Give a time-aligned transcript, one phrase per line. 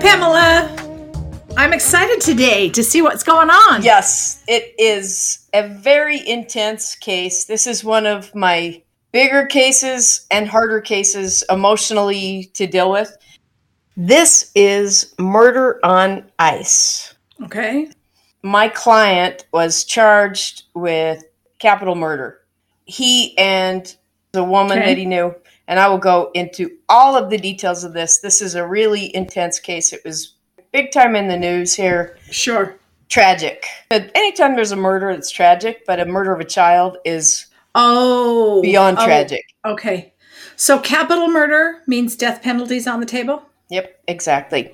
[0.00, 0.74] Pamela.
[1.58, 3.82] I'm excited today to see what's going on.
[3.82, 7.44] Yes, it is a very intense case.
[7.44, 8.82] This is one of my
[9.12, 13.14] bigger cases and harder cases emotionally to deal with.
[13.94, 17.14] This is murder on ice.
[17.42, 17.90] Okay.
[18.42, 21.22] My client was charged with
[21.58, 22.40] capital murder.
[22.86, 23.94] He and
[24.32, 24.86] the woman Okay.
[24.88, 25.34] that he knew,
[25.70, 28.18] and I will go into all of the details of this.
[28.18, 29.92] This is a really intense case.
[29.92, 30.34] It was
[30.72, 32.18] big time in the news here.
[32.28, 32.76] Sure.
[33.08, 33.64] Tragic.
[33.88, 37.46] But Anytime there's a murder, it's tragic, but a murder of a child is
[37.76, 38.60] Oh.
[38.62, 39.44] beyond oh, tragic.
[39.64, 40.12] Okay.
[40.56, 43.44] So capital murder means death penalties on the table?
[43.68, 44.72] Yep, exactly.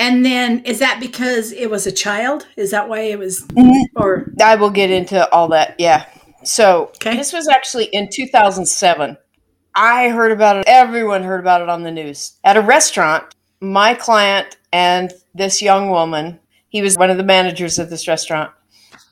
[0.00, 2.48] And then is that because it was a child?
[2.56, 4.02] Is that why it was mm-hmm.
[4.02, 5.76] or I will get into all that.
[5.78, 6.06] Yeah.
[6.42, 7.16] So Okay.
[7.16, 9.16] this was actually in 2007.
[9.74, 10.64] I heard about it.
[10.66, 12.34] Everyone heard about it on the news.
[12.44, 17.78] At a restaurant, my client and this young woman, he was one of the managers
[17.78, 18.50] of this restaurant.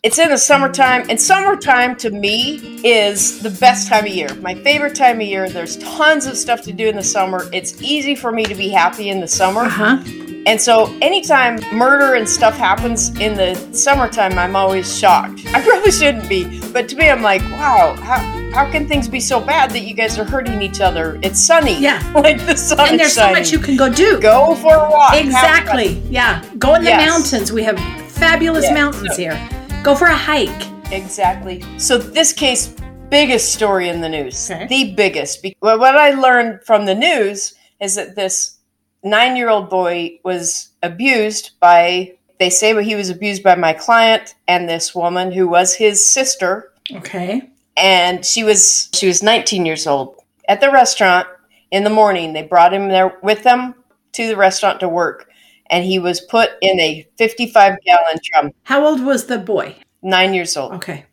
[0.03, 4.35] It's in the summertime, and summertime to me is the best time of year.
[4.37, 5.49] My favorite time of year.
[5.49, 7.49] There's tons of stuff to do in the summer.
[7.53, 9.63] It's easy for me to be happy in the summer.
[9.63, 10.03] uh-huh.
[10.45, 15.47] And so anytime murder and stuff happens in the summertime, I'm always shocked.
[15.55, 18.19] I probably shouldn't be, but to me, I'm like, wow, how,
[18.53, 21.19] how can things be so bad that you guys are hurting each other?
[21.23, 21.79] It's sunny.
[21.79, 22.03] Yeah.
[22.15, 24.21] like the sun And there's so much you can go do.
[24.21, 25.15] Go for a walk.
[25.17, 26.01] Exactly.
[26.11, 26.45] Yeah.
[26.59, 27.09] Go in the Yes.
[27.09, 27.53] mountains.
[27.53, 27.79] We have
[28.11, 28.75] fabulous Yeah.
[28.75, 29.39] mountains here.
[29.83, 30.51] Go for a hike.
[30.93, 31.65] Exactly.
[31.79, 32.75] So this case,
[33.09, 34.51] biggest story in the news.
[34.51, 34.67] Okay.
[34.67, 35.45] The biggest.
[35.63, 38.59] Well, what I learned from the news is that this
[39.03, 42.13] nine-year-old boy was abused by.
[42.39, 46.71] They say he was abused by my client and this woman who was his sister.
[46.95, 47.49] Okay.
[47.77, 50.17] And she was she was 19 years old.
[50.49, 51.27] At the restaurant
[51.71, 53.75] in the morning they brought him there with them
[54.13, 55.29] to the restaurant to work.
[55.71, 58.51] And he was put in a 55 gallon drum.
[58.65, 59.77] How old was the boy?
[60.03, 60.73] nine years old.
[60.75, 61.07] Okay.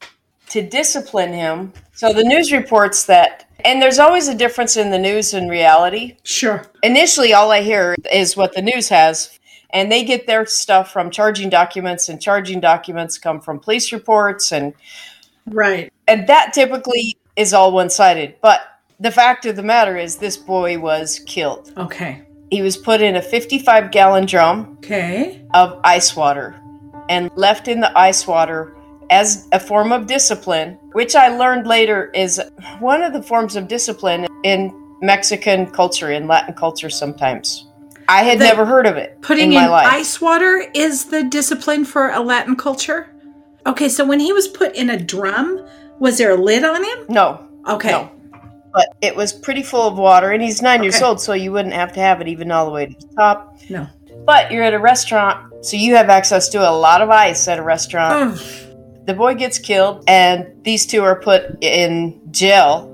[0.49, 1.71] to discipline him.
[1.93, 6.17] So the news reports that and there's always a difference in the news and reality.
[6.23, 6.63] Sure.
[6.81, 9.37] initially all i hear is what the news has.
[9.71, 14.51] And they get their stuff from charging documents and charging documents come from police reports
[14.51, 14.73] and
[15.51, 15.91] Right.
[16.07, 18.61] and that typically is all one-sided but
[18.99, 22.21] the fact of the matter is this boy was killed Okay.
[22.51, 25.41] he was put in a 55 gallon drum Okay.
[25.53, 26.59] of ice water
[27.09, 28.75] and left in the ice water
[29.09, 32.41] as a form of discipline which i learned later is
[32.79, 34.71] one of the forms of discipline in
[35.01, 37.65] mexican culture in latin culture sometimes
[38.09, 41.23] i had The- never heard of it Putting in in, life ice water is the
[41.23, 43.09] discipline for a Latin culture?
[43.65, 45.65] Okay, so when he was put in a drum,
[45.99, 47.05] was there a lid on him?
[47.09, 47.91] no Okay.
[47.91, 48.09] No.
[48.73, 51.73] but it was pretty full of water and he's nine years old so you wouldn't
[51.73, 53.87] have to have it even all the way to the top No.
[54.25, 57.59] but you're at a restaurant so you have access to a lot of ice at
[57.59, 58.37] a restaurant
[59.05, 62.85] the boy gets killed and these two are put in jail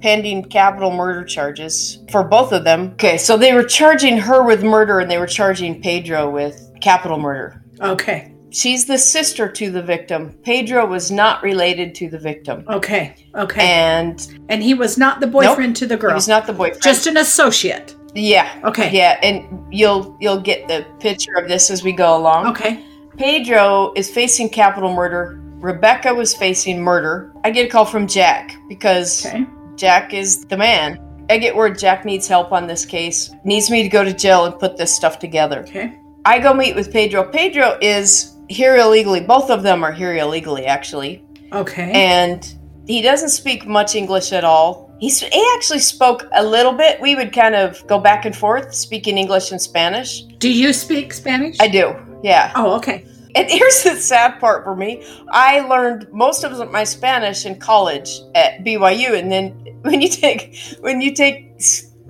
[0.00, 4.62] pending capital murder charges for both of them okay so they were charging her with
[4.62, 8.32] murder and they were charging pedro with capital murder Okay.
[8.54, 13.14] She's the sister to the victim pedro was not related to the victim Okay.
[13.34, 13.60] Okay.
[13.66, 16.14] and And he was not the boyfriend to the girl.
[16.14, 17.94] He's not the boyfriend just an associate.
[18.14, 18.48] Yeah.
[18.64, 18.90] Okay.
[18.92, 19.44] Yeah, and
[19.74, 22.46] you'll you'll get the picture of this as we go along.
[22.46, 22.84] Okay.
[23.18, 25.40] Pedro is facing capital murder.
[25.58, 27.32] Rebecca was facing murder.
[27.42, 29.44] I get a call from Jack because Okay.
[29.76, 31.00] Jack is the man.
[31.30, 33.32] I get word Jack needs help on this case.
[33.44, 35.60] Needs me to go to jail and put this stuff together.
[35.60, 35.98] Okay.
[36.24, 37.24] I go meet with Pedro.
[37.24, 39.20] Pedro is here illegally.
[39.20, 41.24] Both of them are here illegally, actually.
[41.52, 41.92] Okay.
[41.92, 42.54] And
[42.86, 44.94] he doesn't speak much English at all.
[45.00, 47.00] He's, he actually spoke a little bit.
[47.00, 50.22] We would kind of go back and forth, speaking English and Spanish.
[50.38, 51.56] Do you speak Spanish?
[51.60, 52.52] I do, yeah.
[52.54, 53.06] oh, okay.
[53.34, 55.04] And here's the sad part for me.
[55.30, 59.50] I learned most of my Spanish in college at BYU, and then
[59.82, 61.60] when you take when you take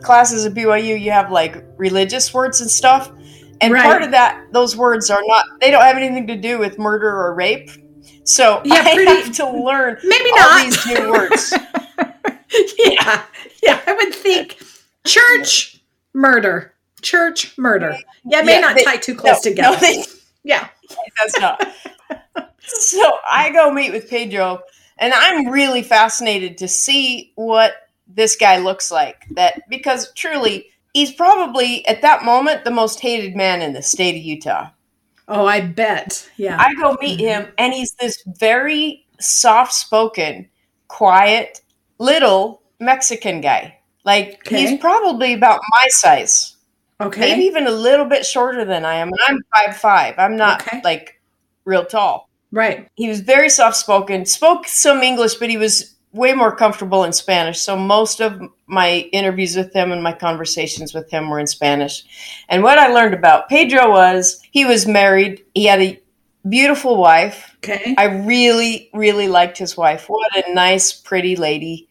[0.03, 3.11] classes at BYU, you have like religious words and stuff.
[3.61, 3.83] And Right.
[3.85, 5.47] part of that, those words are not.
[5.61, 7.71] They don't have anything to do with murder or rape.
[8.25, 10.65] So Yeah, I pretty- have to learn Maybe all not.
[10.65, 11.55] these new words.
[12.79, 13.23] yeah.
[13.63, 13.81] Yeah.
[13.87, 14.59] I would think
[15.07, 15.81] church
[16.13, 16.75] murder.
[17.03, 17.99] Church murder.
[18.25, 19.77] Yeah, it may Yeah, not they- tie too close No, together.
[19.77, 20.05] no, they-
[20.43, 20.69] yeah.
[21.21, 21.67] That's not.
[22.59, 24.61] so I go meet with Pedro,
[24.99, 27.75] and I'm really fascinated to see what
[28.07, 29.25] this guy looks like.
[29.33, 34.17] That because truly, he's probably at that moment the most hated man in the state
[34.17, 34.71] of Utah.
[35.29, 36.29] Oh, I bet.
[36.37, 36.57] Yeah.
[36.59, 37.45] I go meet mm-hmm.
[37.45, 40.49] him, and he's this very soft-spoken,
[40.89, 41.61] quiet,
[41.99, 43.79] little Mexican guy.
[44.05, 44.61] Like Okay.
[44.61, 46.57] he's probably about my size.
[47.01, 47.21] Okay.
[47.21, 49.09] maybe even a little bit shorter than I am.
[49.09, 50.15] And I'm five five.
[50.19, 50.81] I'm not Okay.
[50.85, 51.21] like
[51.65, 52.29] real tall.
[52.53, 52.89] Right.
[52.95, 57.13] He was very soft spoken, spoke some English, but he was way more comfortable in
[57.13, 57.59] Spanish.
[57.59, 62.05] So most of my interviews with him and my conversations with him were in Spanish.
[62.49, 65.45] And what I learned about Pedro was he was married.
[65.55, 66.01] He had a
[66.49, 67.57] beautiful wife.
[67.57, 67.97] Okay.
[67.99, 70.09] I really, really liked his wife.
[70.09, 71.89] What a nice, pretty lady.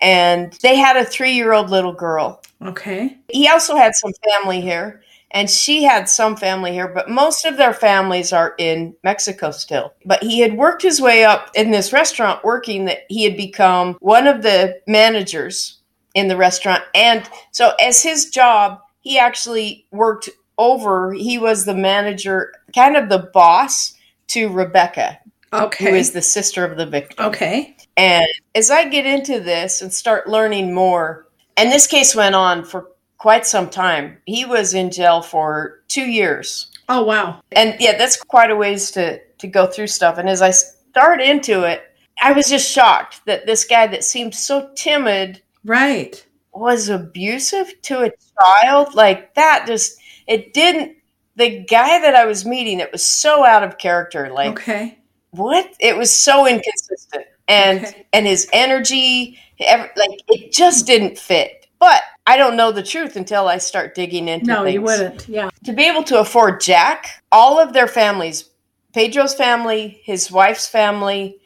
[0.00, 2.42] And they had a three year old little girl.
[2.62, 3.18] Okay.
[3.28, 5.02] He also had some family here,
[5.34, 9.92] and she had some family here, but most of their families are in Mexico still.
[10.06, 13.96] But he had worked his way up in this restaurant, working that he had become
[14.00, 15.80] one of the managers
[16.14, 16.84] in the restaurant.
[16.94, 23.08] And so, as his job, he actually worked over, he was the manager, kind of
[23.08, 23.92] the boss
[24.28, 25.18] to Rebecca,
[25.52, 25.90] Okay.
[25.90, 27.26] who is the sister of the victim.
[27.26, 27.76] okay.
[27.96, 31.26] And as I get into this and start learning more,
[31.56, 32.88] and this case went on for
[33.24, 34.18] quite some time.
[34.26, 36.70] He was in jail for two years.
[36.90, 37.40] Oh wow.
[37.52, 40.18] And yeah, that's quite a ways to, to go through stuff.
[40.18, 41.84] And as I start into it,
[42.22, 46.22] I was just shocked that this guy that seemed so timid Right.
[46.52, 48.94] was abusive to a child.
[48.94, 50.94] Like that just, it didn't,
[51.36, 54.28] the guy that I was meeting, it was so out of character.
[54.34, 54.98] Like, Okay.
[55.30, 58.06] what it was so inconsistent and Okay.
[58.12, 63.48] and his energy like it just didn't fit but i don't know the truth until
[63.48, 65.28] i start digging into No, things you wouldn't.
[65.28, 65.50] Yeah.
[65.64, 68.48] to be able to afford jack all of their families
[68.92, 71.38] pedro's family his wife's family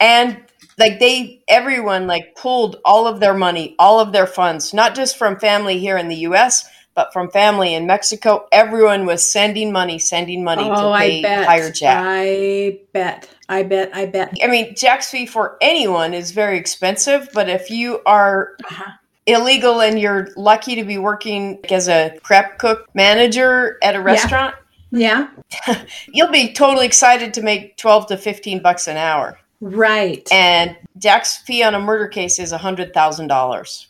[0.00, 0.40] and
[0.78, 5.16] like they everyone like pulled all of their money all of their funds not just
[5.16, 6.64] from family here in the us
[6.94, 11.22] but from family in mexico everyone was sending money sending money Oh, to pay I
[11.22, 11.46] bet.
[11.46, 13.28] hire jack I bet.
[13.50, 13.90] I bet.
[13.96, 14.36] I bet.
[14.42, 18.90] I mean, Jack's fee for anyone is very expensive, but if you are Uh-huh.
[19.28, 24.54] Illegal and you're lucky to be working as a prep cook manager at a restaurant,
[24.90, 25.28] Yeah.
[26.12, 29.38] you'll be totally excited to make 12 to 15 bucks an hour.
[29.60, 30.26] Right.
[30.32, 33.86] And Jack's fee on a murder case is $100,000.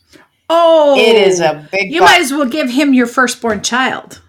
[0.49, 2.09] oh, It is a big You buck.
[2.09, 4.21] might as well give him your firstborn child.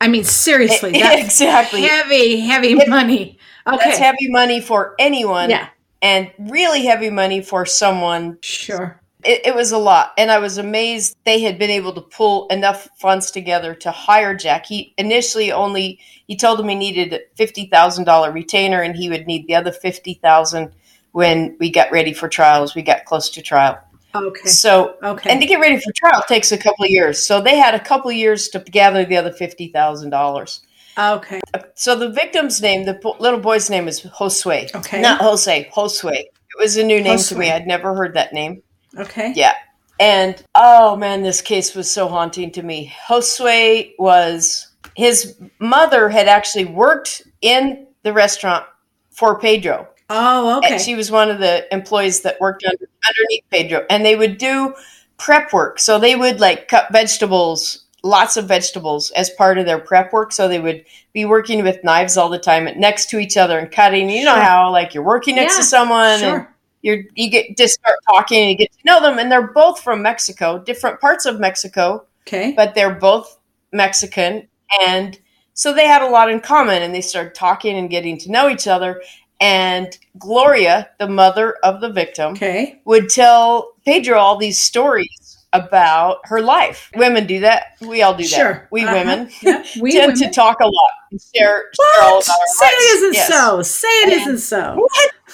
[0.00, 1.82] I mean, seriously, that's exactly.
[1.82, 3.38] heavy, heavy It- money.
[3.66, 3.96] That's Okay.
[3.98, 5.68] heavy money for anyone Yeah.
[6.02, 9.00] and really heavy money for someone Sure.
[9.24, 10.12] It, it was a lot.
[10.18, 14.34] And i was amazed they had been able to pull enough funds together to hire
[14.34, 14.66] jack.
[14.66, 19.46] He initially only he told them he needed a $50000 retainer and he would need
[19.46, 20.72] the other 50000
[21.12, 22.74] when we got ready for trials.
[22.74, 23.78] We got close to trial.
[24.16, 24.48] Okay.
[24.48, 25.28] so Okay.
[25.30, 27.24] and to get ready for trial takes a couple of years.
[27.26, 30.60] So they had a couple of years to gather the other $50000
[30.98, 31.40] okay.
[31.74, 34.72] so the victim's name the po- little boy's name is josue.
[34.74, 35.00] Okay.
[35.00, 36.12] not jose josue.
[36.12, 37.50] It was a new name to me.
[37.50, 38.62] I'd never heard that name
[38.98, 39.32] Okay.
[39.34, 39.54] yeah.
[40.00, 42.92] And oh man, this case was so haunting to me.
[43.08, 48.64] Josue was his mother had actually worked in the restaurant
[49.10, 49.88] for Pedro.
[50.10, 50.72] Oh, okay.
[50.74, 53.86] And she was one of the employees that worked under, underneath Pedro.
[53.88, 54.74] And they would do
[55.16, 55.78] prep work.
[55.78, 60.32] So they would like cut vegetables, lots of vegetables as part of their prep work.
[60.32, 63.70] So they would be working with knives all the time next to each other and
[63.70, 64.10] cutting.
[64.10, 64.42] You know Sure.
[64.42, 66.53] how like you're working next Yeah, to someone and sure.
[66.84, 69.80] You're you get just start talking and you get to know them and they're both
[69.80, 72.52] from Mexico, different parts of Mexico, Okay.
[72.56, 73.38] but they're both
[73.72, 74.46] Mexican
[74.86, 75.18] and
[75.54, 78.48] so they had a lot in common and they started talking and getting to know
[78.48, 79.02] each other
[79.40, 82.80] and Gloria, the mother of the victim, Okay.
[82.84, 86.90] would tell Pedro all these stories about her life.
[86.96, 87.76] Women do that.
[87.80, 88.66] We all do that.
[88.72, 88.94] We Uh-huh.
[88.94, 89.62] women Yeah.
[89.80, 90.28] We tend women.
[90.28, 92.26] to talk a lot and share, share all What?
[92.26, 92.76] about our Say lives.
[92.84, 93.28] it isn't Yes.
[93.28, 93.62] so.
[93.62, 94.88] Say it not so.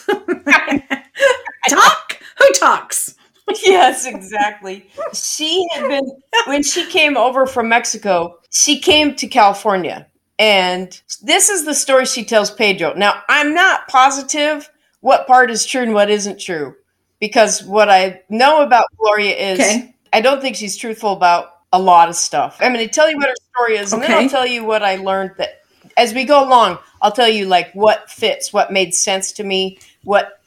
[1.69, 2.19] Talk?
[2.39, 3.15] Who talks?
[3.65, 4.87] yes, exactly.
[5.13, 6.11] She had been
[6.47, 10.07] when she came over from Mexico, she came to California.
[10.39, 12.95] And this is the story she tells Pedro.
[12.95, 16.77] Now, I'm not positive what part is true and what isn't true
[17.21, 19.95] because what I know about Gloria is Okay.
[20.13, 22.57] I don't think she's truthful about a lot of stuff.
[22.61, 24.83] I'm going to tell you what her story is and then I'll tell you what
[24.83, 25.61] I learned that
[25.97, 29.79] as we go along, I'll tell you like what fits, what made sense to me,
[30.05, 30.40] what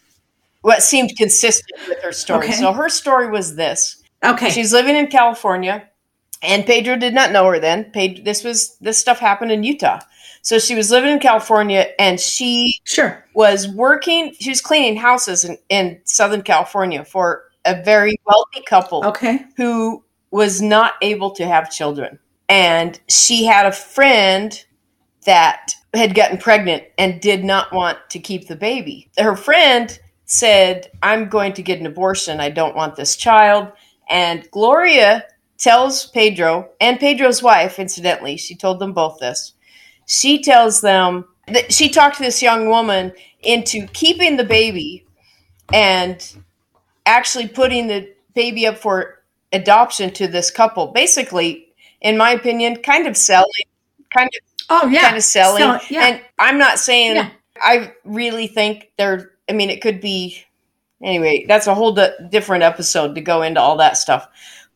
[0.64, 2.48] what seemed consistent with her story.
[2.48, 2.54] Okay.
[2.54, 4.02] So her story was this.
[4.24, 4.50] Okay.
[4.50, 5.88] She's living in California,
[6.42, 7.92] and Pedro did not know her then.
[7.92, 10.00] Pedro, this was this stuff happened in Utah.
[10.42, 13.24] So she was living in California, and she sure.
[13.36, 14.34] was working.
[14.40, 19.46] She was cleaning houses in, in Southern California for a very wealthy couple Okay.
[19.56, 22.20] who was not able to have children.
[22.50, 24.64] And she had a friend
[25.26, 29.10] that had gotten pregnant and did not want to keep the baby.
[29.18, 32.40] Her friend said, I'm going to get an abortion.
[32.40, 33.72] I don't want this child.
[34.10, 35.26] And Gloria
[35.58, 39.54] tells Pedro and Pedro's wife, incidentally, she told them both this.
[40.06, 45.06] She tells them that she talked this young woman into keeping the baby
[45.72, 46.36] and
[47.06, 50.88] actually putting the baby up for adoption to this couple.
[50.88, 51.68] Basically,
[52.02, 53.48] in my opinion, kind of selling,
[54.14, 55.02] kind of Oh yeah.
[55.04, 55.60] kind of selling.
[55.60, 56.08] Sell- yeah.
[56.08, 57.30] And I'm not saying Yeah.
[57.62, 59.32] I really think they're.
[59.50, 60.44] I mean, it could be.
[61.04, 64.28] Anyway, that's a whole di- different episode to go into all that stuff.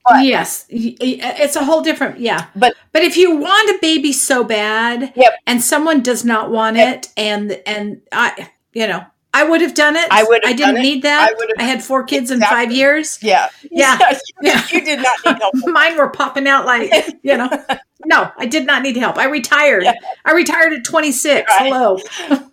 [0.06, 0.66] but- yes.
[0.70, 2.48] It's a whole different yeah.
[2.56, 5.34] But But if you want a baby so bad Yep.
[5.48, 6.96] and someone does not want Yep.
[6.98, 10.08] it and and I you know, I would have done it.
[10.12, 10.82] I would I didn't done it.
[10.82, 11.30] need that.
[11.30, 13.20] I would have- I had four kids in 5 years.
[13.22, 13.98] yeah, Yeah.
[14.42, 14.62] Yeah.
[14.72, 15.54] you did not need help.
[15.66, 16.92] Mine were popping out like,
[17.24, 17.50] you know.
[18.06, 19.18] No, I did not need help.
[19.18, 19.84] I retired.
[19.84, 19.94] Yeah.
[20.24, 21.52] I retired at 26.
[21.52, 21.74] Right.
[21.74, 22.00] Hello.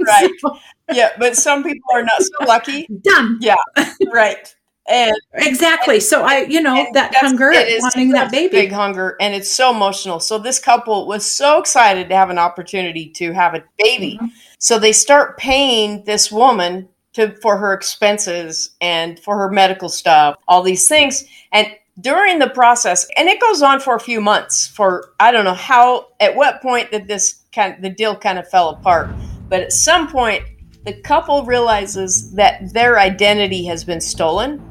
[0.01, 0.31] Right.
[0.93, 2.87] Yeah, but some people are not so lucky.
[3.03, 3.39] Done.
[3.41, 3.57] Yeah,
[4.13, 4.55] right.
[4.87, 5.99] And Exactly.
[5.99, 8.51] So I, you know, that hunger, wanting that baby.
[8.51, 10.21] big hunger, and it's so emotional.
[10.21, 14.19] So this couple was so excited to have an opportunity to have a baby.
[14.21, 14.29] Mhm.
[14.59, 20.37] So they start paying this woman to for her expenses and for her medical stuff,
[20.49, 21.25] all these things.
[21.53, 21.67] And
[22.01, 24.67] during the process, and it goes on for a few months.
[24.67, 28.47] For I don't know how, at what point that this kind, the deal kind of
[28.51, 29.09] fell apart.
[29.49, 30.43] But at some point,
[30.85, 34.63] the couple realizes that their identity has been stolen,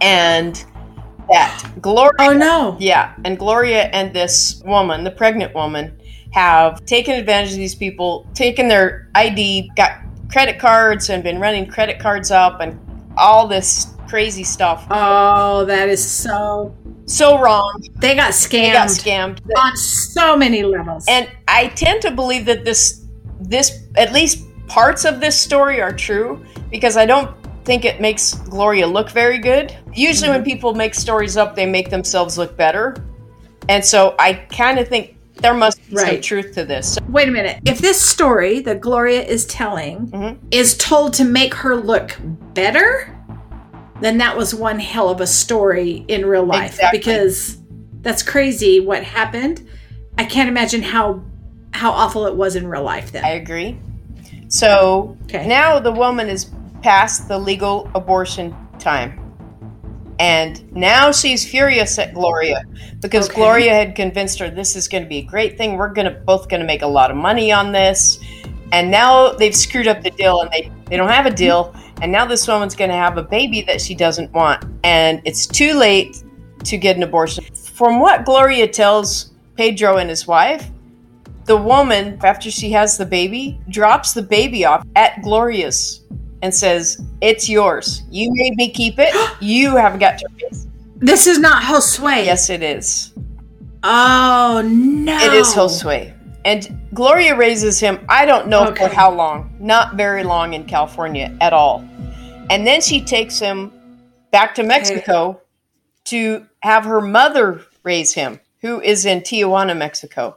[0.00, 0.64] and
[1.28, 2.76] that Gloria Oh no.
[2.78, 5.96] yeah, and Gloria and this woman, the pregnant woman,
[6.32, 11.66] have taken advantage of these people, taken their ID, got credit cards, and been running
[11.66, 12.78] credit cards up and
[13.16, 14.86] all this crazy stuff.
[14.90, 16.76] Oh, that is so.
[17.06, 17.82] So wrong.
[17.96, 18.50] They got scammed.
[18.50, 19.58] They got scammed scammed.
[19.58, 21.04] on so many levels.
[21.08, 23.04] And I tend to believe that this,
[23.40, 27.30] this at least parts of this story are true because I don't
[27.64, 29.76] think it makes Gloria look very good.
[29.92, 32.96] Usually, when people make stories up, they make themselves look better.
[33.68, 36.98] And so I kind of think there must be some truth to this.
[37.08, 37.60] Wait a minute.
[37.66, 40.38] If this story that Gloria is telling Mhm.
[40.50, 42.16] is told to make her look
[42.54, 43.14] better,
[44.00, 46.98] then that was one hell of a story in real life Exactly.
[46.98, 47.58] because
[48.00, 49.60] that's crazy what happened.
[50.16, 51.20] I can't imagine how
[51.74, 53.24] how awful it was in real life then.
[53.24, 53.78] I agree.
[54.52, 55.46] So Okay.
[55.46, 56.50] now the woman is
[56.82, 59.18] past the legal abortion time.
[60.18, 62.62] And now she's furious at Gloria
[63.00, 63.40] because Okay.
[63.40, 65.78] Gloria had convinced her this is going to be a great thing.
[65.78, 68.18] We're going to both going to make a lot of money on this.
[68.72, 71.74] And now they've screwed up the deal and they, they don't have a deal.
[72.02, 74.64] And now this woman's going to have a baby that she doesn't want.
[74.84, 76.22] And it's too late
[76.64, 77.44] to get an abortion.
[77.54, 80.70] From what Gloria tells Pedro and his wife,
[81.44, 86.04] the woman, after she has the baby, drops the baby off at Gloria's
[86.42, 88.02] and says, It's yours.
[88.10, 89.14] You made me keep it.
[89.40, 90.28] You have got to
[91.02, 92.24] this is not Josue.
[92.24, 93.12] Yes, it is.
[93.82, 95.18] Oh no.
[95.18, 96.14] It is Josue.
[96.44, 98.86] And Gloria raises him, I don't know Okay.
[98.86, 101.84] for how long, not very long in California at all.
[102.50, 103.72] And then she takes him
[104.30, 105.40] back to Mexico
[106.04, 110.36] to have her mother raise him, who is in Tijuana, Mexico.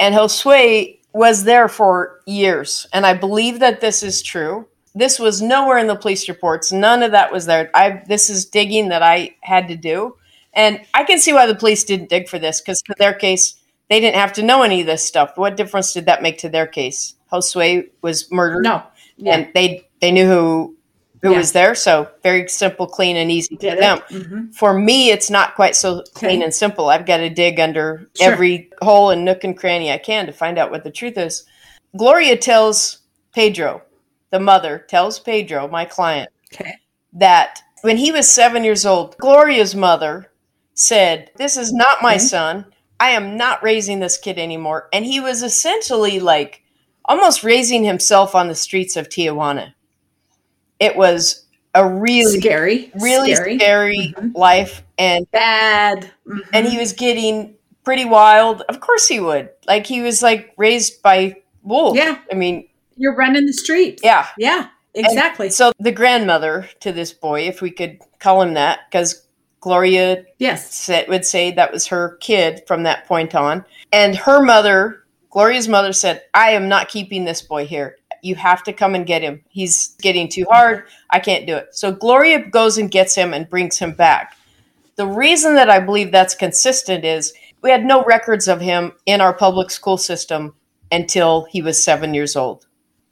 [0.00, 2.86] And Josue was there for years.
[2.92, 4.66] And I believe that this is true.
[4.94, 6.70] This was nowhere in the police reports.
[6.72, 7.70] None of that was there.
[7.74, 10.16] I this is digging that I had to do.
[10.52, 13.56] And I can see why the police didn't dig for this because for their case,
[13.90, 15.32] they didn't have to know any of this stuff.
[15.36, 17.14] What difference did that make to their case?
[17.32, 18.82] Josue was murdered, No.
[19.16, 19.34] Yeah.
[19.34, 20.73] and they they knew who
[21.24, 21.38] who Yeah.
[21.38, 21.74] was there.
[21.74, 23.98] So very simple, clean, and easy Did for them.
[24.10, 24.54] Mhm.
[24.54, 26.44] For me, it's not quite so clean Okay.
[26.44, 26.90] and simple.
[26.90, 28.30] I've got to dig under Sure.
[28.32, 31.44] every hole and nook and cranny I can to find out what the truth is.
[31.96, 32.98] Gloria tells
[33.34, 33.80] Pedro,
[34.30, 36.74] the mother tells Pedro, my client, Okay.
[37.14, 40.30] that when he was seven years old, Gloria's mother
[40.74, 42.24] said, This is not my Okay.
[42.24, 42.66] son.
[43.00, 44.88] I am not raising this kid anymore.
[44.92, 46.60] And he was essentially like
[47.06, 49.72] almost raising himself on the streets of Tijuana.
[50.80, 52.92] It was a really, Scary.
[53.00, 53.58] really Scary.
[53.58, 54.34] scary Mhm.
[54.36, 54.82] life.
[54.98, 56.10] And Bad.
[56.26, 56.40] Mhm.
[56.52, 57.54] and he was getting
[57.84, 58.62] pretty wild.
[58.68, 59.50] Of course he would.
[59.66, 61.98] Like he was like raised by wolves.
[61.98, 62.18] Yeah.
[62.30, 64.02] I mean, You're running the streets.
[64.04, 64.26] yeah.
[64.38, 64.68] Yeah.
[64.94, 65.50] Exactly.
[65.50, 69.22] So the grandmother to this boy, if we could call him that, because
[69.60, 70.72] Gloria yes.
[70.72, 73.64] said, would say that was her kid from that point on.
[73.92, 77.96] And her mother, Gloria's mother, said, I am not keeping this boy here.
[78.24, 79.42] You have to come and get him.
[79.48, 80.84] He's getting too hard.
[81.10, 81.68] I can't do it.
[81.74, 84.36] So Gloria goes and gets him and brings him back.
[84.96, 89.20] The reason that I believe that's consistent is we had no records of him in
[89.20, 90.54] our public school system
[90.90, 92.66] until he was seven years old.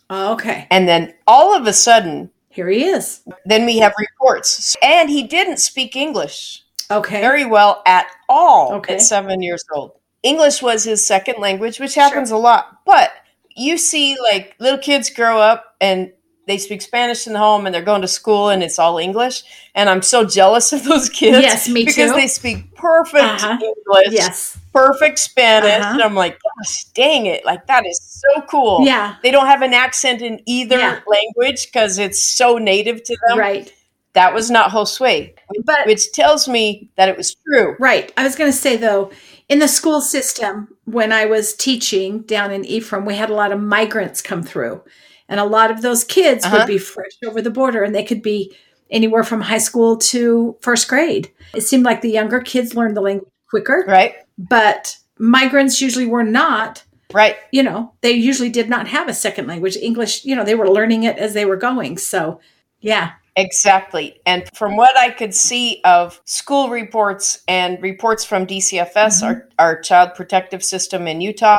[0.08, 0.66] Oh, okay.
[0.70, 3.22] And then all of a sudden, Here he is.
[3.46, 4.76] then we have reports.
[4.82, 6.62] And he didn't speak English.
[6.90, 7.20] Okay.
[7.22, 8.94] very well at all Okay.
[8.94, 9.92] at seven years old.
[10.22, 12.78] English was his second language, which happens a lot.
[12.84, 13.10] But
[13.56, 16.12] you see, like, little kids grow up and
[16.48, 19.44] they speak Spanish in the home and they're going to school and it's all English.
[19.76, 21.38] And I'm so jealous of those kids.
[21.40, 22.16] Yes, me Because too.
[22.16, 23.58] they speak perfect Uh-huh.
[23.62, 24.58] English, yes.
[24.72, 25.70] perfect Spanish.
[25.84, 25.92] Uh-huh.
[25.94, 27.44] And I'm like, gosh, dang it.
[27.44, 28.84] Like, that is so cool.
[28.84, 29.16] Yeah.
[29.22, 31.00] They don't have an accent in either Yeah.
[31.06, 33.38] language because it's so native to them.
[33.38, 33.72] Right.
[34.14, 35.32] That was not Josue,
[35.64, 37.76] But which tells me that it was true.
[37.78, 38.12] Right.
[38.16, 39.10] I was going to say though,
[39.52, 40.54] in the school system,
[40.84, 44.82] when I was teaching down in Ephraim, we had a lot of migrants come through,
[45.28, 46.58] and a lot of those kids Uh-huh.
[46.58, 48.56] would be fresh over the border, and they could be
[48.90, 51.30] anywhere from high school to first grade.
[51.54, 54.14] It seemed like the younger kids learned the language quicker, Right?
[54.38, 56.82] but migrants usually were not.
[57.12, 57.36] Right.
[57.50, 59.76] You know, they usually did not have a second language.
[59.76, 61.98] English, you know, they were learning it as they were going.
[61.98, 62.40] So,
[62.80, 63.10] yeah.
[63.36, 64.20] Exactly.
[64.26, 69.26] And from what I could see of school reports and reports from DCFS, Mhm.
[69.26, 71.58] our, our child protective system in Utah,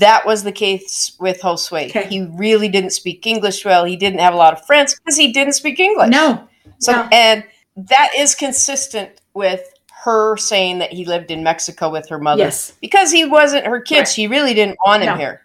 [0.00, 1.90] that was the case with Josue.
[1.90, 2.06] Okay.
[2.08, 3.84] He really didn't speak English well.
[3.84, 6.10] He didn't have a lot of friends because he didn't speak English.
[6.10, 6.48] No.
[6.78, 7.08] So, no.
[7.12, 7.44] and
[7.76, 9.62] that is consistent with
[10.04, 12.72] her saying that he lived in Mexico with her mother Yes.
[12.80, 13.98] because he wasn't her kid.
[13.98, 14.08] Right.
[14.08, 15.16] She really didn't want him No.
[15.16, 15.42] here.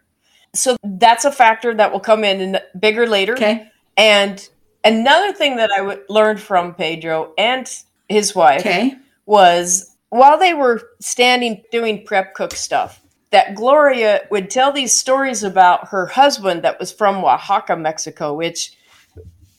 [0.54, 3.34] So that's a factor that will come in, in bigger later.
[3.34, 3.68] Okay.
[3.98, 4.48] And
[4.84, 7.70] another thing that I w- learned from Pedro and
[8.10, 8.96] his wife Okay.
[9.26, 13.00] was while they were standing doing prep cook stuff,
[13.32, 18.74] that Gloria would tell these stories about her husband that was from Oaxaca, Mexico, which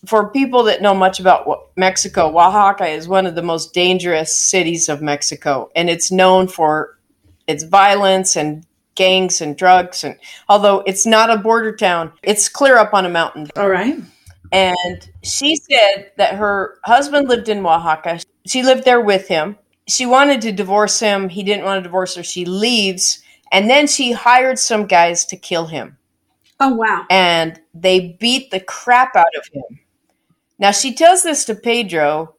[0.04, 4.88] for people that know much about Mexico, Oaxaca is one of the most dangerous cities
[4.88, 6.98] of Mexico, and it's known for
[7.46, 10.04] its violence and gangs and drugs.
[10.04, 10.18] And
[10.50, 13.48] although it's not a border town, it's clear up on a mountain.
[13.56, 13.96] All right.
[14.52, 18.20] And she said that her husband lived in Oaxaca.
[18.46, 19.56] She lived there with him.
[19.88, 21.28] She wanted to divorce him.
[21.28, 22.22] He didn't want to divorce her.
[22.22, 23.22] She leaves.
[23.50, 25.96] And then she hired some guys to kill him.
[26.60, 27.04] Oh, wow.
[27.10, 29.80] And they beat the crap out of him.
[30.58, 32.36] Now, she tells this to Pedro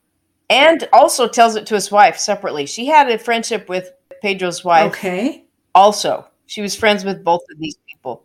[0.49, 2.65] and also tells it to his wife separately.
[2.65, 5.43] She had a friendship with Pedro's wife Okay.
[5.75, 6.27] also.
[6.45, 8.23] She was friends with both of these people.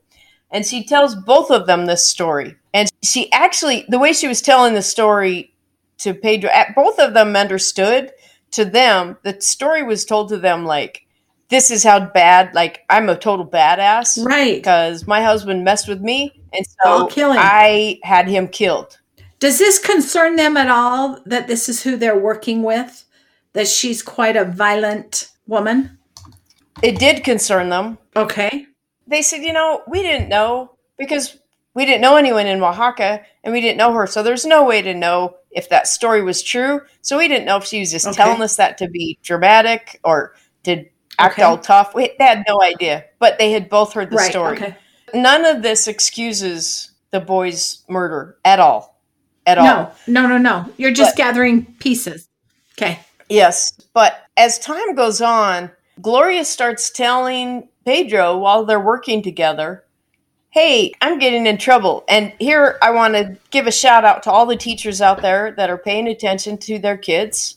[0.50, 2.54] And she tells both of them this story.
[2.74, 5.54] And she actually, the way she was telling the story
[5.98, 8.12] to Pedro, both of them understood
[8.52, 11.06] to them, the story was told to them like,
[11.48, 14.56] this is how bad, like, I'm a total badass Right.
[14.56, 16.42] because my husband messed with me.
[16.52, 17.08] And so.
[17.16, 18.98] I had him killed.
[19.38, 23.04] Does this concern them at all that this is who they're working with?
[23.54, 25.98] That she's quite a violent woman?
[26.82, 27.98] It did concern them.
[28.14, 28.66] Okay.
[29.06, 31.38] they said, you know, we didn't know because
[31.78, 34.06] we didn't know anyone in Oaxaca and we didn't know her.
[34.08, 36.80] So there's no way to know if that story was true.
[37.02, 38.16] So we didn't know if she was just Okay.
[38.16, 40.84] telling us that to be dramatic or to
[41.20, 41.42] act Okay.
[41.42, 41.94] all tough.
[41.94, 44.30] We they had no idea, but they had both heard the right.
[44.30, 44.56] story.
[44.56, 44.74] Okay.
[45.14, 49.00] None of this excuses the boy's murder at all.
[49.46, 49.64] At all.
[50.06, 50.72] No, no, no, no.
[50.78, 52.28] You're just But- gathering pieces.
[52.76, 52.98] Okay.
[53.30, 55.70] Yes, but as time goes on,
[56.02, 59.84] Gloria starts telling Pedro while they're working together,
[60.50, 62.04] Hey, I'm getting in trouble.
[62.08, 65.52] And here I want to give a shout out to all the teachers out there
[65.52, 67.56] that are paying attention to their kids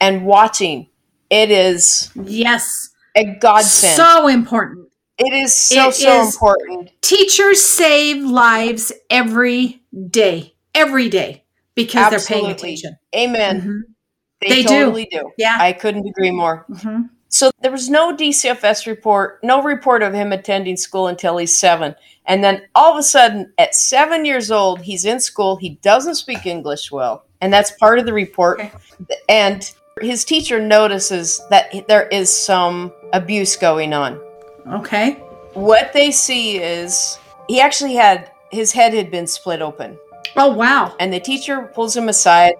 [0.00, 0.88] and watching.
[1.30, 2.90] It is Yes.
[3.16, 3.96] a godsend.
[3.96, 4.88] So important.
[5.16, 6.90] it is so, it so is- important.
[7.00, 11.44] Teachers save lives every day, every day
[11.76, 12.96] because they're paying attention.
[13.14, 13.62] Amen.
[13.62, 13.80] Mhm.
[14.40, 14.68] They, They do.
[14.68, 15.30] totally do.
[15.38, 15.56] Yeah.
[15.60, 16.66] I couldn't agree more.
[16.68, 17.10] Mhm.
[17.34, 21.96] So there was no DCFS report, no report of him attending school until he's seven.
[22.26, 25.56] And then all of a sudden, at seven years old, he's in school.
[25.56, 27.24] He doesn't speak English well.
[27.40, 28.60] And that's part of the report.
[28.60, 28.72] Okay.
[29.28, 29.68] And
[30.00, 34.20] his teacher notices that there is some abuse going on.
[34.68, 35.14] Okay.
[35.54, 37.18] What they see is
[37.48, 39.98] he actually had his head had been split open.
[40.36, 40.94] Oh, wow.
[41.00, 42.54] And the teacher pulls him aside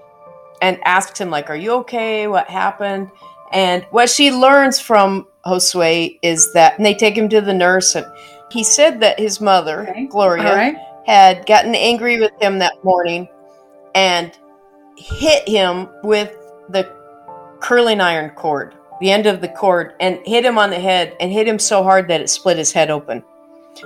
[0.60, 2.26] and asks him, like, are you okay?
[2.26, 3.08] What happened?
[3.54, 7.94] And what she learns from Josue is that and they take him to the nurse
[7.94, 8.06] and
[8.50, 10.06] he said that his mother, Okay.
[10.06, 10.76] Gloria, right.
[11.06, 13.28] had gotten angry with him that morning
[13.94, 14.32] and
[14.96, 16.36] hit him with
[16.68, 16.90] the
[17.60, 21.32] curling iron cord, the end of the cord, and hit him on the head and
[21.32, 23.24] hit him so hard that it split his head open.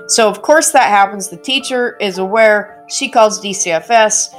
[0.08, 1.28] So, of course, that happens.
[1.28, 2.84] The teacher is aware.
[2.88, 4.34] She calls DCFS.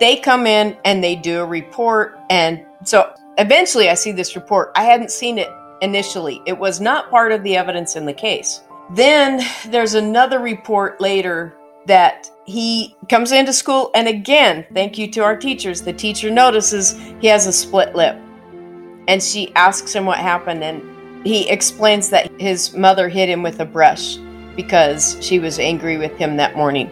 [0.00, 2.18] They come in and they do a report.
[2.30, 4.72] And so eventually I see this report.
[4.74, 5.48] I hadn't seen it
[5.80, 8.60] initially, it was not part of the evidence in the case.
[8.94, 11.54] Then there's another report later
[11.86, 13.90] that he comes into school.
[13.94, 18.16] And again, thank you to our teachers, the teacher notices he has a split lip.
[19.08, 23.58] and she asks him what happened, and he explains that his mother hit him with
[23.60, 24.18] a brush
[24.54, 26.90] because she was angry with him that morning.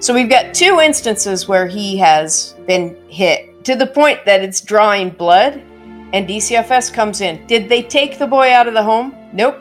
[0.00, 4.60] So we've got two instances where he has been hit to the point that it's
[4.60, 5.62] drawing blood,
[6.12, 7.46] and DCFS comes in.
[7.46, 9.14] Did they take the boy out of the home?
[9.32, 9.58] Nope.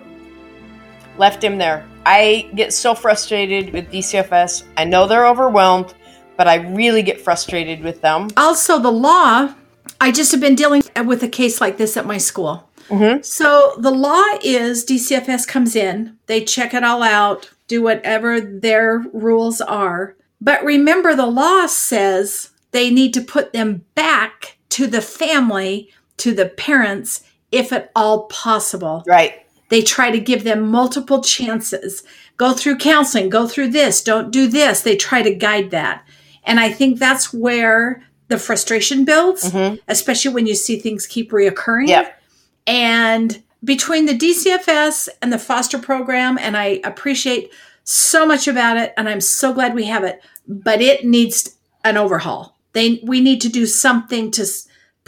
[1.17, 1.85] Left him there.
[2.05, 4.63] I get so frustrated with DCFS.
[4.77, 5.93] I know they're overwhelmed,
[6.37, 8.29] but I really get frustrated with them.
[8.37, 9.53] Also, the law,
[9.99, 12.69] I just have been dealing with a case like this at my school.
[12.89, 13.25] Mhm.
[13.25, 19.03] So the law is DCFS comes in, they check it all out, do whatever their
[19.11, 20.15] rules are.
[20.39, 26.33] But remember, the law says they need to put them back to the family, to
[26.33, 29.03] the parents, if at all possible.
[29.07, 29.45] Right.
[29.69, 32.03] They try to give them multiple chances.
[32.37, 34.81] Go through counseling, go through this, don't do this.
[34.81, 36.03] They try to guide that.
[36.43, 39.79] And I think that's where the frustration builds, Mhm.
[39.87, 41.87] especially when you see things keep reoccurring.
[41.87, 42.21] Yep.
[42.65, 47.49] And between the DCFS and the foster program, and I appreciate
[47.83, 51.97] so much about it, and I'm so glad we have it, but it needs an
[51.97, 52.57] overhaul.
[52.73, 54.45] They we need to do something to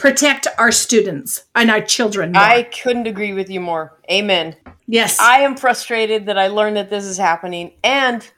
[0.00, 2.32] protect our students and our children.
[2.32, 2.42] more.
[2.42, 3.98] I couldn't agree with you more.
[4.10, 4.56] Amen.
[4.86, 7.72] yes, I am frustrated that I learned that this is happening.
[7.84, 8.28] And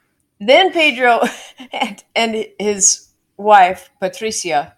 [0.41, 1.21] then Pedro
[1.73, 4.75] and, and his wife, Patricia,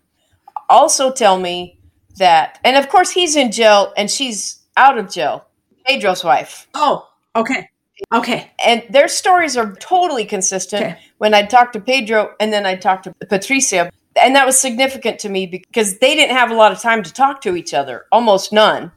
[0.69, 1.79] also tell me
[2.19, 5.47] that, and of course, he's in jail and she's out of jail,
[5.87, 6.69] Pedro's wife.
[6.75, 7.69] Oh, okay.
[8.13, 8.51] Okay.
[8.65, 10.99] And their stories are totally consistent Okay.
[11.19, 13.91] when I talked to Pedro and then I talked to Patricia.
[14.25, 17.13] And that was significant to me because they didn't have a lot of time to
[17.13, 18.91] talk to each other, almost none.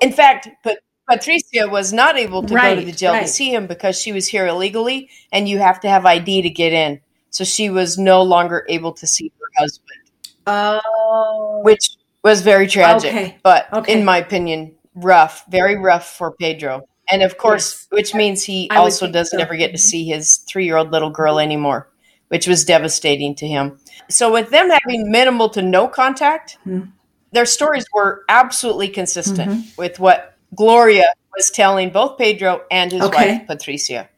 [0.00, 3.22] In fact, but Patricia was not able to go to the jail right.
[3.22, 6.50] to see him because she was here illegally and you have to have ID to
[6.50, 7.00] get in.
[7.30, 10.00] So she was no longer able to see her husband,
[10.48, 11.60] Oh.
[11.62, 13.12] which was very tragic.
[13.12, 13.92] Okay, But okay.
[13.96, 16.88] in my opinion, rough, very rough for Pedro.
[17.08, 17.96] And of course, Yes.
[17.96, 19.44] which means he I also doesn't so.
[19.44, 19.78] ever get to mm-hmm.
[19.78, 21.88] see his three year old little girl anymore,
[22.32, 23.78] which was devastating to him.
[24.08, 26.88] So, with them having minimal to no contact, Mhm.
[27.30, 29.76] their stories were absolutely consistent Mhm.
[29.76, 33.32] with what Gloria was telling both Pedro and his Okay.
[33.32, 34.08] wife, Patricia.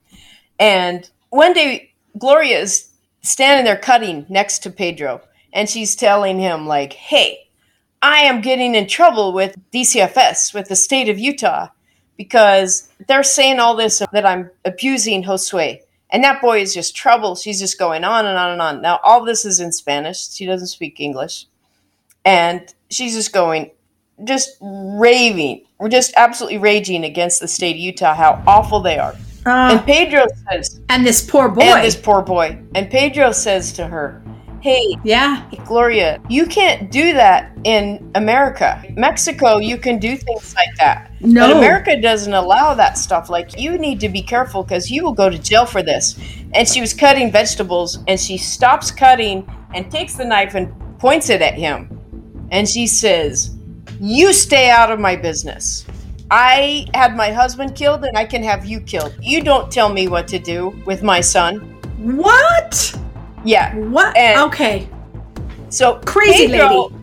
[0.60, 2.86] And one day, Gloria is
[3.22, 5.20] standing there cutting next to Pedro,
[5.52, 7.40] and she's telling him, like, hey,
[8.00, 11.66] I am getting in trouble with DCFS, with the state of Utah,
[12.16, 15.80] because they're saying all this that I'm abusing Josue.
[16.14, 17.34] And that boy is just trouble.
[17.34, 18.80] She's just going on and on and on.
[18.80, 20.30] Now, all this is in Spanish.
[20.30, 21.46] She doesn't speak English.
[22.24, 23.72] And she's just going,
[24.22, 25.64] just raving.
[25.80, 29.14] We're just absolutely raging against the state of Utah, how awful they are.
[29.44, 31.62] Uh, And Pedro says, and this poor boy.
[31.62, 32.62] and this poor boy.
[32.76, 34.22] And Pedro says to her,
[34.64, 35.44] Hey, yeah.
[35.66, 38.82] Gloria, you can't do that in America.
[38.96, 41.12] Mexico, you can do things like that.
[41.20, 41.48] No.
[41.48, 43.28] But America doesn't allow that stuff.
[43.28, 46.18] Like, you need to be careful because you will go to jail for this.
[46.54, 51.28] And she was cutting vegetables and she stops cutting and takes the knife and points
[51.28, 52.48] it at him.
[52.50, 53.54] And she says,
[54.00, 55.84] You stay out of my business.
[56.30, 59.14] I had my husband killed and I can have you killed.
[59.20, 61.58] You don't tell me what to do with my son.
[61.98, 62.98] What?
[63.44, 63.74] Yeah.
[63.76, 64.16] What?
[64.16, 64.88] And- okay.
[65.68, 66.94] So Crazy Pedro- lady.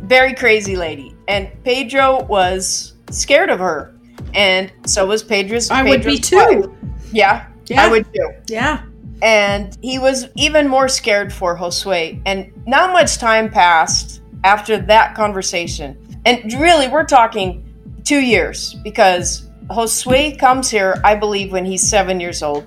[0.00, 3.94] very crazy lady, and Pedro was scared of her,
[4.34, 5.70] and so was Pedro's.
[5.70, 6.76] I would be Pedro's too.
[7.12, 7.82] Yeah, Yeah.
[7.84, 8.30] I would too.
[8.48, 8.82] Yeah.
[9.22, 12.20] And he was even more scared for Josue.
[12.26, 15.96] And not much time passed after that conversation.
[16.26, 17.64] And really, we're talking
[18.04, 22.66] two years because Josue comes here, I believe, when he's seven years old.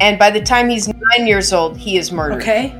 [0.00, 2.42] And by the time he's nine years old, he is murdered.
[2.42, 2.74] Okay.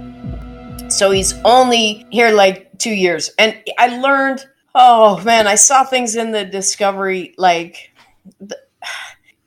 [0.88, 3.30] So he's only here like two years.
[3.38, 7.92] And I learned, oh man, I saw things in the Discovery like.
[8.40, 8.52] th-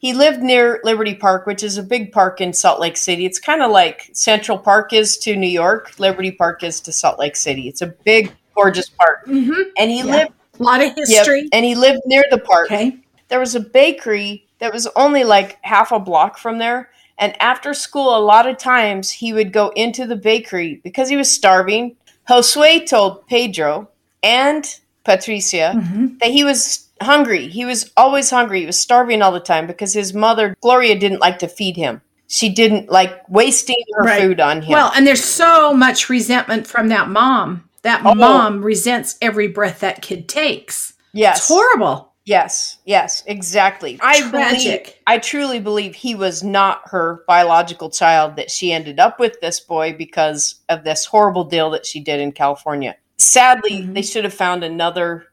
[0.01, 3.25] He lived near Liberty Park, which is a big park in Salt Lake City.
[3.25, 7.19] It's kind of like Central Park is to New York, Liberty Park is to Salt
[7.19, 7.67] Lake City.
[7.67, 9.25] It's a big, gorgeous park.
[9.27, 9.61] Mm-hmm.
[9.77, 10.03] And he Yeah.
[10.05, 11.49] lived, A lot of yep, history.
[11.51, 12.95] and he lived near the park Okay.
[13.27, 16.91] there was a bakery that was only like half a block from there.
[17.19, 21.17] And after school, a lot of times he would go into the bakery because he
[21.17, 21.95] was starving.
[22.29, 23.89] Josue told Pedro
[24.23, 24.65] and
[25.03, 26.19] Patricia Mhm.
[26.19, 27.47] that he was hungry.
[27.47, 28.61] He was always hungry.
[28.61, 32.01] He was starving all the time because his mother, Gloria, didn't like to feed him.
[32.27, 34.21] She didn't like wasting her Right.
[34.21, 34.73] food on him.
[34.73, 37.63] Well, and there's so much resentment from that mom.
[37.81, 38.13] That Oh.
[38.13, 40.93] mom resents every breath that kid takes.
[41.13, 41.37] yes.
[41.39, 42.08] It's horrible.
[42.29, 43.97] Yes, yes, exactly.
[44.03, 48.35] I believe, I truly believe he was not her biological child.
[48.35, 52.19] That she ended up with this boy because of this horrible deal that she did
[52.19, 52.95] in California.
[53.17, 53.95] Sadly, Mhm.
[53.95, 55.25] they should have found another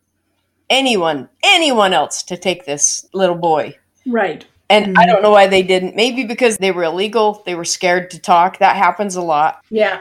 [0.70, 3.76] anyone, anyone else to take this little boy.
[4.06, 4.46] Right.
[4.70, 5.96] And I don't know why they didn't.
[5.96, 8.58] Maybe because they were illegal, they were scared to talk.
[8.58, 9.60] That happens a lot.
[9.68, 10.00] Yeah.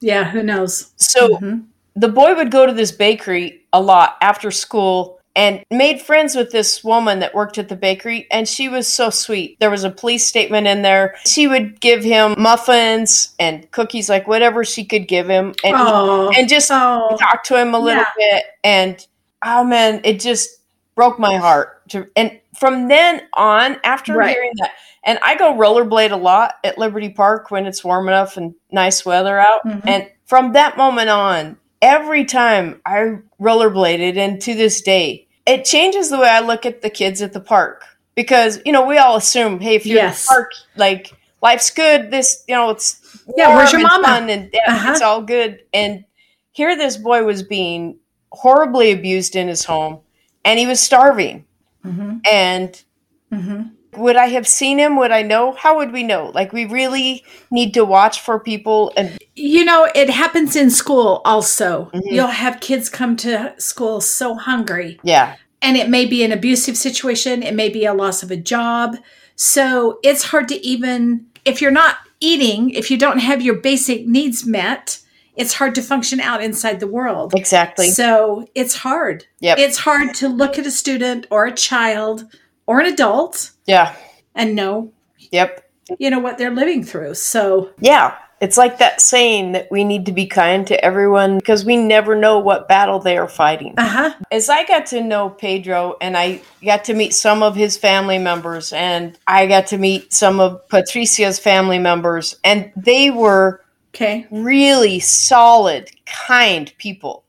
[0.00, 0.24] Yeah.
[0.24, 0.92] Who knows?
[0.96, 1.64] So Mhm.
[1.96, 6.50] the boy would go to this bakery a lot after school and made friends with
[6.50, 9.90] this woman that worked at the bakery and she was so sweet there was a
[9.90, 15.08] police statement in there she would give him muffins and cookies like whatever she could
[15.08, 16.30] give him and, Oh.
[16.36, 17.16] and just oh.
[17.18, 19.04] talk to him a little bit and
[19.44, 20.50] oh man it just
[20.94, 24.30] broke my heart to, and from then on after Right.
[24.30, 24.70] hearing that
[25.04, 29.04] and i go rollerblade a lot at liberty park when it's warm enough and nice
[29.04, 29.82] weather out Mhm.
[29.86, 36.08] and from that moment on every time i rollerbladed and to this day it changes
[36.08, 39.16] the way i look at the kids at the park because you know we all
[39.16, 40.24] assume hey if you're Yes.
[40.26, 43.00] at the park like life's good this you know it's
[43.36, 44.06] Yeah, where's your mama?
[44.06, 44.90] fun and yeah, Uh-huh.
[44.92, 46.04] it's all good and
[46.52, 47.98] here this boy was being
[48.32, 50.00] horribly abused in his home
[50.44, 51.44] and he was starving
[51.82, 52.82] hmm and
[53.30, 53.62] hmm
[53.96, 57.24] would i have seen him would i know how would we know like we really
[57.50, 61.90] need to watch for people and You know, it happens in school also.
[61.92, 62.02] Mhm.
[62.12, 66.76] You'll have kids come to school so hungry, yeah and it may be an abusive
[66.76, 68.96] situation, it may be a loss of a job.
[69.34, 74.06] So it's hard to even, if you're not eating, if you don't have your basic
[74.06, 74.98] needs met,
[75.36, 77.32] it's hard to function out inside the world.
[77.34, 79.26] exactly So it's hard.
[79.40, 79.58] Yep.
[79.58, 82.24] It's hard to look at a student or a child
[82.66, 83.94] or an adult yeah
[84.34, 84.92] and know,
[85.30, 85.60] yep
[85.98, 87.14] you know, what they're living through.
[87.14, 91.64] So, yeah it's like that saying that we need to be kind to everyone because
[91.64, 94.14] we never know what battle they are fighting uh huh.
[94.30, 98.18] as I got to know Pedro and I got to meet some of his family
[98.18, 103.60] members and I got to meet some of Patricia's family members and they were
[103.94, 104.26] Okay.
[104.32, 107.22] really solid, kind people.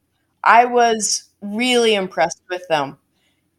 [0.43, 2.97] I was really impressed with them.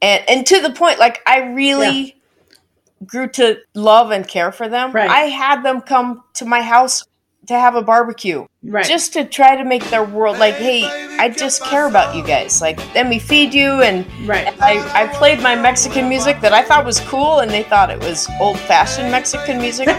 [0.02, 2.16] And and to the point like I really
[3.06, 4.92] grew to love and care for them.
[4.92, 5.11] Right.
[5.11, 7.04] I had them come to my house
[7.48, 8.85] to have a barbecue Right.
[8.85, 10.82] just to try to make their world like hey
[11.20, 14.52] i just care about you guys like let me feed you and right.
[14.61, 18.00] I, I played my mexican music that i thought was cool and they thought it
[18.00, 19.94] was old-fashioned mexican music I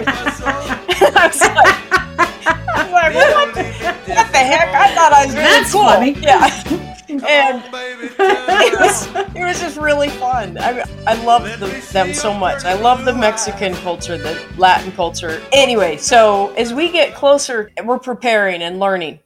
[1.31, 5.71] was like, I was like, what, what the heck i thought i was really That's
[5.71, 6.12] cool funny.
[6.19, 6.83] yeah
[7.23, 10.58] and it was it was just really fun.
[10.60, 12.65] I I love the, them so much.
[12.65, 15.41] I love the Mexican culture, the Latin culture.
[15.51, 19.19] Anyway, so as we get closer, we're preparing and learning,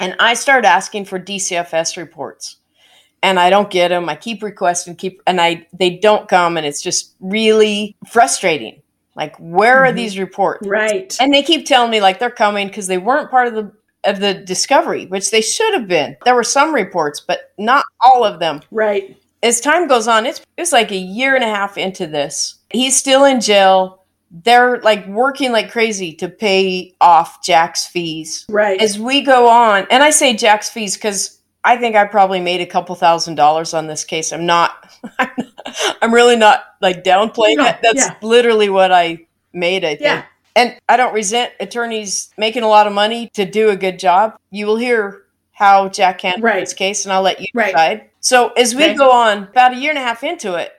[0.00, 2.56] and I start asking for DCFS reports,
[3.22, 4.08] and I don't get them.
[4.08, 8.82] I keep requesting, keep, and I they don't come, and it's just really frustrating.
[9.14, 9.96] Like, where are Mhm.
[9.96, 10.66] these reports?
[10.66, 11.16] Right.
[11.18, 13.72] And they keep telling me like they're coming because they weren't part of the
[14.06, 16.16] of the discovery, which they should have been.
[16.24, 18.60] There were some reports, but not all of them.
[18.70, 19.16] Right.
[19.42, 22.58] As time goes on, it's it's like a year and a half into this.
[22.70, 24.02] He's still in jail.
[24.30, 28.44] They're like working like crazy to pay off Jack's fees.
[28.48, 28.80] Right.
[28.80, 32.60] As we go on, and I say Jack's fees because I think I probably made
[32.60, 34.32] a couple thousand dollars on this case.
[34.32, 34.90] I'm not.
[36.00, 37.78] I'm really not like downplaying No, it.
[37.82, 38.14] That's yeah.
[38.22, 39.84] literally what I made.
[39.84, 40.00] I think.
[40.02, 40.24] Yeah.
[40.56, 44.36] And I don't resent attorneys making a lot of money to do a good job.
[44.50, 46.60] You will hear how Jack handled Right.
[46.60, 47.72] this case, and I'll let you Right.
[47.72, 48.10] decide.
[48.20, 48.94] So as we Okay.
[48.94, 50.72] go on, about a year and a half into it,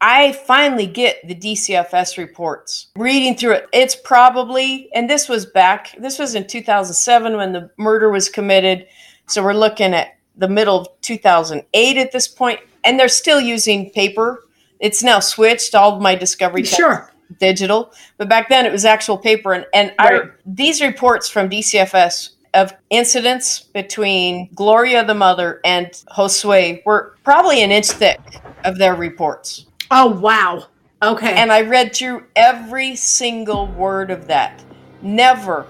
[0.00, 2.88] I finally get the DCFS reports.
[2.96, 7.70] Reading through it, it's probably, and this was back, this was in 2007 when the
[7.76, 8.86] murder was committed.
[9.26, 13.90] So we're looking at the middle of 2008 at this point, and they're still using
[13.90, 14.44] paper.
[14.80, 15.74] It's now switched.
[15.74, 17.10] All of my discovery Sure.
[17.38, 19.52] Digital, but back then it was actual paper.
[19.52, 26.84] And, and I, these reports from DCFS of incidents between Gloria the mother and Josue
[26.86, 28.20] were probably an inch thick
[28.64, 29.66] of their reports.
[29.90, 30.66] Oh wow.
[31.02, 31.34] Okay.
[31.34, 34.64] And I read through every single word of that.
[35.02, 35.66] Never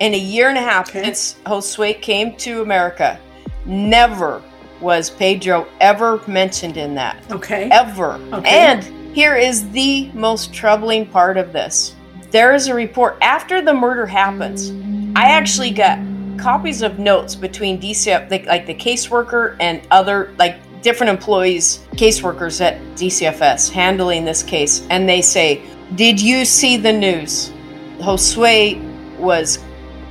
[0.00, 1.04] in a year and a half Okay.
[1.04, 3.20] since Josue came to America,
[3.64, 4.42] never
[4.80, 7.68] was Pedro ever mentioned in that okay.
[7.70, 8.14] ever.
[8.32, 8.48] Okay.
[8.48, 11.94] And here is the most troubling part of this.
[12.30, 14.70] There is a report after the murder happens.
[15.14, 15.98] I actually got
[16.38, 22.60] copies of notes between DCF, like, like the caseworker and other like different employees, caseworkers
[22.60, 25.60] at DCFS handling this case, and they say,
[25.94, 27.52] "Did you see the news?
[27.98, 28.80] Josue
[29.18, 29.58] was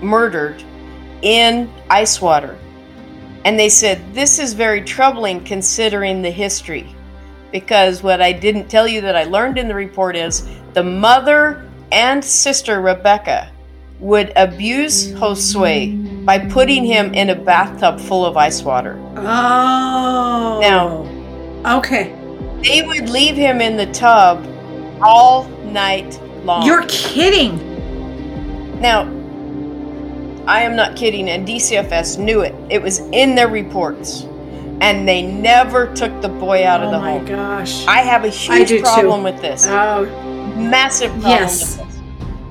[0.01, 0.63] murdered
[1.21, 2.57] in ice water."
[3.43, 6.95] And they said, This is very troubling considering the history.
[7.51, 11.69] Because what I didn't tell you that I learned in the report is the mother
[11.91, 13.51] and sister Rebecca
[13.99, 18.97] would abuse Josue by putting him in a bathtub full of ice water.
[19.17, 20.59] Oh.
[20.61, 21.11] Now,
[21.65, 22.15] Okay.
[22.63, 24.45] They would leave him in the tub
[25.01, 26.65] all night long.
[26.65, 27.59] You're kidding.
[28.79, 29.01] Now,
[30.47, 32.55] I am not kidding, and DCFS knew it.
[32.69, 34.23] It was in their reports.
[34.81, 37.17] And they never took the boy out oh of the home.
[37.17, 37.85] Oh my gosh.
[37.87, 38.83] I have a huge do too.
[38.83, 39.65] problem with this.
[39.67, 40.05] oh,
[40.57, 41.77] Massive problem Yes.
[41.77, 41.97] with this.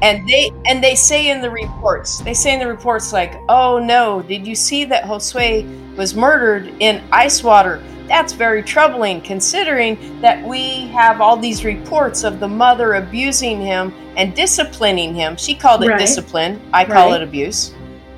[0.02, 3.78] And they and they say in the reports, they say in the reports like, "Oh
[3.78, 5.66] no, did you see that Josue
[5.96, 12.24] was murdered in ice water?" That's very troubling considering that we have all these reports
[12.24, 15.36] of the mother abusing him and disciplining him.
[15.36, 15.98] She called it Right.
[15.98, 16.58] discipline.
[16.72, 17.20] I call Right.
[17.20, 17.72] it abuse.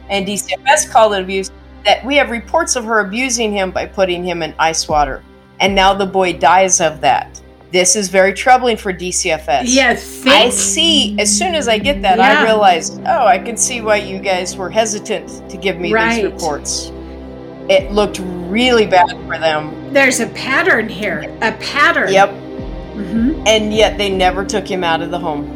[0.09, 1.51] And DCFS called it abuse.
[1.85, 5.23] That we have reports of her abusing him by putting him in ice water.
[5.61, 7.41] And now the boy dies of that.
[7.73, 9.63] This is very troubling for DCFS.
[9.67, 10.23] Yes.
[10.27, 11.17] I see.
[11.19, 12.41] As soon as I get that, Yeah.
[12.41, 16.17] I realize, oh, I can see why you guys were hesitant to give me Right.
[16.23, 16.93] these reports.
[17.71, 19.73] It looked really bad for them.
[19.93, 21.35] there's a pattern here.
[21.43, 22.13] A pattern.
[22.13, 22.31] Yep.
[22.31, 25.49] hmm And yet they never took him out of the home.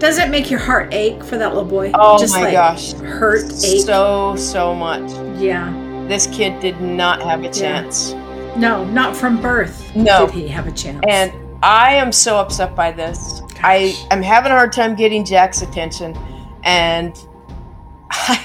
[0.00, 1.92] Does it make your heart ache for that little boy?
[1.94, 2.92] Oh Just my like gosh.
[2.94, 3.82] Hurt, ache.
[3.84, 5.10] So, so much.
[5.38, 5.70] yeah.
[6.08, 8.12] This kid did not have a chance.
[8.56, 9.94] No, not from birth.
[9.94, 10.26] No.
[10.26, 11.04] Did he have a chance?
[11.06, 11.32] And
[11.62, 13.42] I am so upset by this.
[13.62, 16.16] I am having a hard time getting Jack's attention,
[16.64, 17.14] and
[18.10, 18.44] I,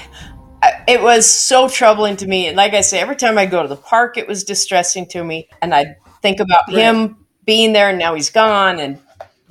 [0.62, 2.46] I- it was so troubling to me.
[2.48, 5.24] And like I say, every time I go to the park, it was distressing to
[5.24, 6.76] me, and I think about Right.
[6.76, 7.16] him
[7.46, 9.00] being there, and now he's gone, and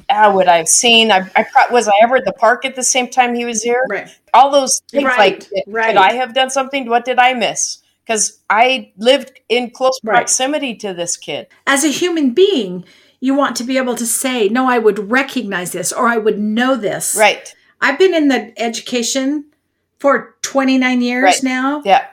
[0.09, 1.11] ah, what I've seen.
[1.11, 3.61] I, I pro- was I ever at the park at the same time he was
[3.63, 3.81] here?
[3.89, 4.09] right.
[4.33, 5.95] All those things, Right, like did right.
[5.97, 6.89] I have done something?
[6.89, 7.79] What did I miss?
[8.05, 11.47] Because I lived in close proximity to this kid.
[11.65, 12.83] As a human being,
[13.19, 16.37] you want to be able to say, no, I would recognize this or I would
[16.37, 17.15] know this.
[17.17, 17.53] Right.
[17.81, 19.45] I've been in the education
[19.99, 21.81] for 29 years now.
[21.85, 22.05] Yeah.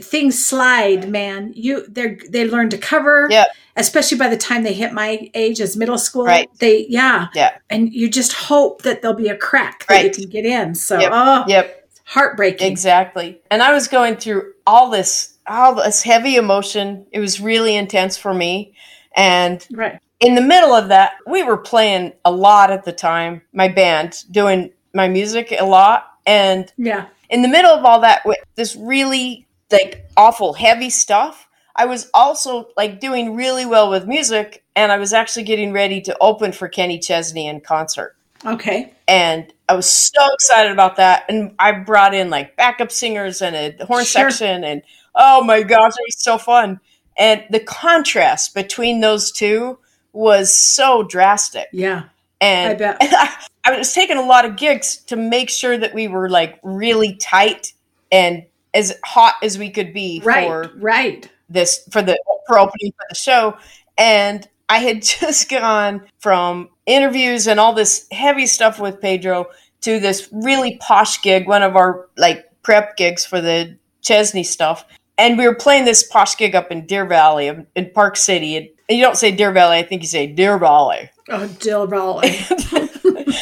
[0.00, 1.52] Things slide, man.
[1.56, 3.28] You they they learn to cover.
[3.30, 3.44] Yeah.
[3.76, 6.26] Especially by the time they hit my age as middle school.
[6.26, 6.50] Right.
[6.58, 7.28] They yeah.
[7.34, 7.56] Yeah.
[7.70, 10.74] And you just hope that there'll be a crack that you can get in.
[10.74, 11.10] So Yep.
[11.14, 11.88] oh Yep.
[12.04, 12.70] heartbreaking.
[12.70, 13.40] Exactly.
[13.50, 17.06] And I was going through all this, all this heavy emotion.
[17.12, 18.74] It was really intense for me.
[19.16, 19.98] And Right.
[20.18, 24.24] in the middle of that, we were playing a lot at the time, my band,
[24.30, 26.06] doing my music a lot.
[26.26, 27.06] And Yeah.
[27.30, 28.22] in the middle of all that,
[28.56, 34.64] this really like awful heavy stuff, I was also like doing really well with music.
[34.76, 38.94] And I was actually getting ready to open for Kenny Chesney in concert Okay.
[39.06, 41.24] and I was so excited about that.
[41.28, 44.30] And I brought in like backup singers and a horn Sure.
[44.30, 44.82] section, and
[45.14, 46.80] oh my gosh, it was so fun.
[47.18, 49.78] And the contrast between those two
[50.12, 51.68] was so drastic.
[51.72, 52.04] Yeah.
[52.40, 52.96] And I bet.
[53.02, 56.30] and I, I was taking a lot of gigs to make sure that we were
[56.30, 57.74] like really tight
[58.10, 60.46] and as hot as we could be Right.
[60.46, 61.28] for Right.
[61.48, 63.56] this for the for opening for the show
[63.98, 69.46] and i had just gone from interviews and all this heavy stuff with pedro
[69.82, 74.84] to this really posh gig one of our like prep gigs for the chesney stuff
[75.18, 78.56] and we were playing this posh gig up in deer valley in in park city
[78.56, 82.30] and you don't say deer valley i think you say deer valley Oh, Deer Valley.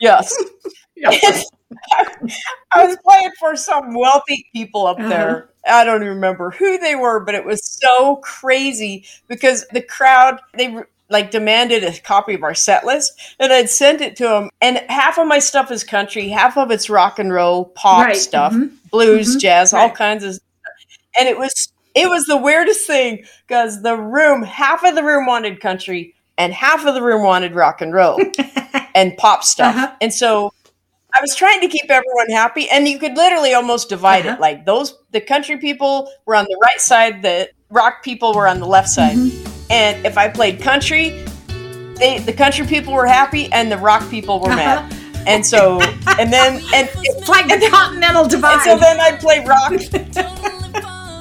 [0.00, 0.34] yes
[0.96, 1.10] Yeah.
[2.72, 5.08] I was playing for some wealthy people up Uh-huh.
[5.08, 5.50] there.
[5.66, 10.40] I don't even remember who they were, but it was so crazy because the crowd
[10.56, 10.76] they
[11.10, 14.50] like demanded a copy of our set list, and I'd sent it to them.
[14.60, 18.16] And half of my stuff is country, half of it's rock and roll, pop Right,
[18.16, 20.38] stuff, mhm, blues, mhm, jazz, all kinds of.
[21.18, 25.26] And it was it was the weirdest thing because the room, half of the room
[25.26, 28.20] wanted country, and half of the room wanted rock and roll
[28.94, 29.74] and pop stuff.
[29.76, 29.92] Uh-huh.
[30.00, 30.52] And so
[31.16, 34.34] I was trying to keep everyone happy, and you could literally almost divide Uh-huh.
[34.36, 34.40] it.
[34.40, 38.58] Like those, the country people were on the right side, the rock people were on
[38.58, 39.16] the left side.
[39.16, 39.50] Mm-hmm.
[39.70, 41.24] And if I played country,
[41.96, 44.78] they the country people were happy, and the rock people were mad.
[44.78, 45.00] Uh-huh.
[45.26, 45.80] And so,
[46.18, 48.54] and then, and, It's like the continental divide.
[48.68, 49.72] and so then I'd play rock.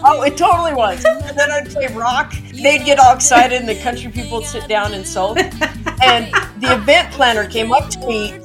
[0.05, 1.05] Oh, it totally was.
[1.05, 2.33] And then I'd play rock.
[2.51, 5.37] They'd get all excited, and the country people would sit down and sulk.
[5.37, 6.25] And
[6.59, 8.37] the event planner came up to me.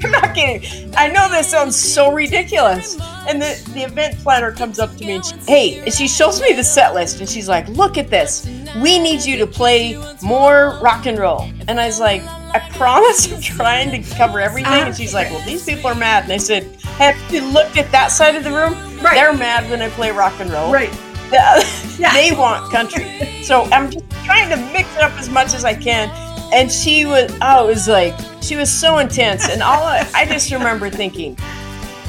[0.04, 0.94] I'm not kidding.
[0.96, 2.98] I know this sounds so ridiculous.
[3.28, 6.40] And the, the event planner comes up to me and she, hey, and she shows
[6.40, 8.48] me the set list and she's like, look at this.
[8.82, 11.50] We need you to play more rock and roll.
[11.68, 14.72] And I was like, I promise I'm trying to cover everything.
[14.72, 16.24] And she's like, well, these people are mad.
[16.24, 18.74] And I said, have you looked at that side of the room?
[19.02, 19.14] Right.
[19.14, 20.72] They're mad when I play rock and roll.
[20.72, 20.90] right.
[22.12, 23.42] They want country.
[23.44, 26.08] So I'm just trying to mix it up as much as I can.
[26.52, 29.48] And she was, oh, it was like, she was so intense.
[29.48, 31.36] And all I, I just remember thinking,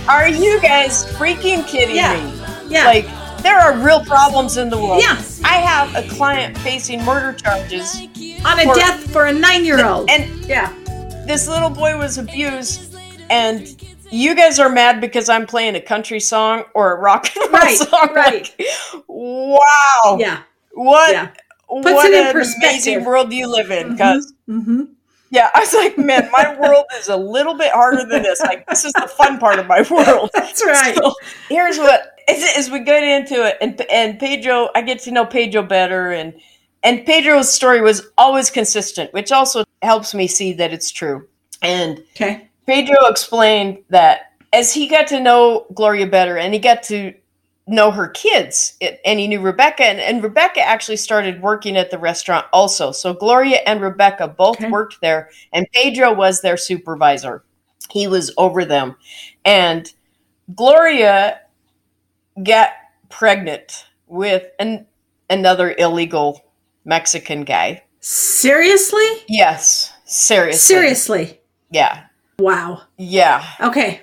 [0.10, 2.14] are you guys freaking kidding Yeah.
[2.16, 2.74] me?
[2.74, 2.86] Yeah.
[2.86, 3.06] Like,
[3.44, 5.02] there are real problems in the world.
[5.02, 5.22] Yeah.
[5.44, 7.96] I have a client facing murder charges,
[8.46, 10.10] On a For- death for a nine year old.
[10.10, 10.74] and yeah.
[11.28, 12.96] this little boy was abused,
[13.30, 13.76] and
[14.12, 17.62] you guys are mad because I'm playing a country song or a rock and roll
[17.62, 18.10] Right, song.
[18.16, 18.54] right.
[18.60, 20.18] Like, wow.
[20.20, 20.42] Yeah.
[20.74, 21.12] What?
[21.12, 21.30] Yeah.
[21.72, 22.70] What it in an perspective.
[22.72, 24.84] amazing world you live in, because Mm-hmm.
[25.30, 28.42] yeah, I was like, man, my world is a little bit harder than this.
[28.42, 30.30] Like, this is the fun part of my world.
[30.34, 30.96] That's right.
[30.96, 31.14] So,
[31.50, 35.26] here's what as, as we get into it, and and Pedro, I get to know
[35.26, 36.34] Pedro better, and
[36.84, 41.28] and Pedro's story was always consistent, which also helps me see that it's true.
[41.62, 42.48] And Okay.
[42.68, 47.14] Pedro explained that as he got to know Gloria better, and he got to
[47.68, 51.98] know her kids, and he knew Rebecca, and, and Rebecca actually started working at the
[52.00, 52.92] restaurant also.
[52.92, 54.70] So Gloria and Rebecca both Okay.
[54.70, 57.44] worked there, and Pedro was their supervisor.
[57.92, 58.96] He was over them,
[59.46, 59.92] and
[60.56, 61.40] Gloria
[62.44, 62.72] got
[63.10, 64.86] pregnant with an,
[65.30, 66.42] another illegal
[66.86, 67.84] Mexican guy.
[68.00, 69.06] Seriously?
[69.28, 70.60] Yes, seriously.
[70.60, 71.40] Seriously.
[71.70, 72.06] Yeah,
[72.40, 72.82] Wow.
[72.98, 73.46] yeah.
[73.62, 74.02] Okay.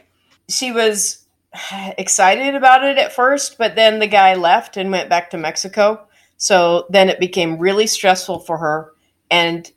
[0.48, 1.26] She was
[1.98, 6.06] excited about it at first, but then the guy left and went back to Mexico.
[6.36, 8.92] So then it became really stressful for her.
[9.30, 9.70] And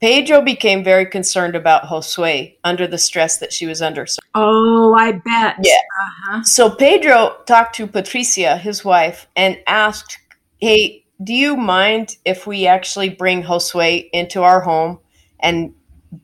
[0.00, 4.06] Pedro became very concerned about Josue under the stress that she was under.
[4.06, 5.56] So, Oh, I bet.
[5.62, 5.72] Yeah.
[6.00, 6.42] Uh-huh.
[6.42, 10.18] so Pedro talked to Patricia, his wife, and asked,
[10.60, 14.98] Hey, do you mind if we actually bring Josue into our home
[15.40, 15.74] and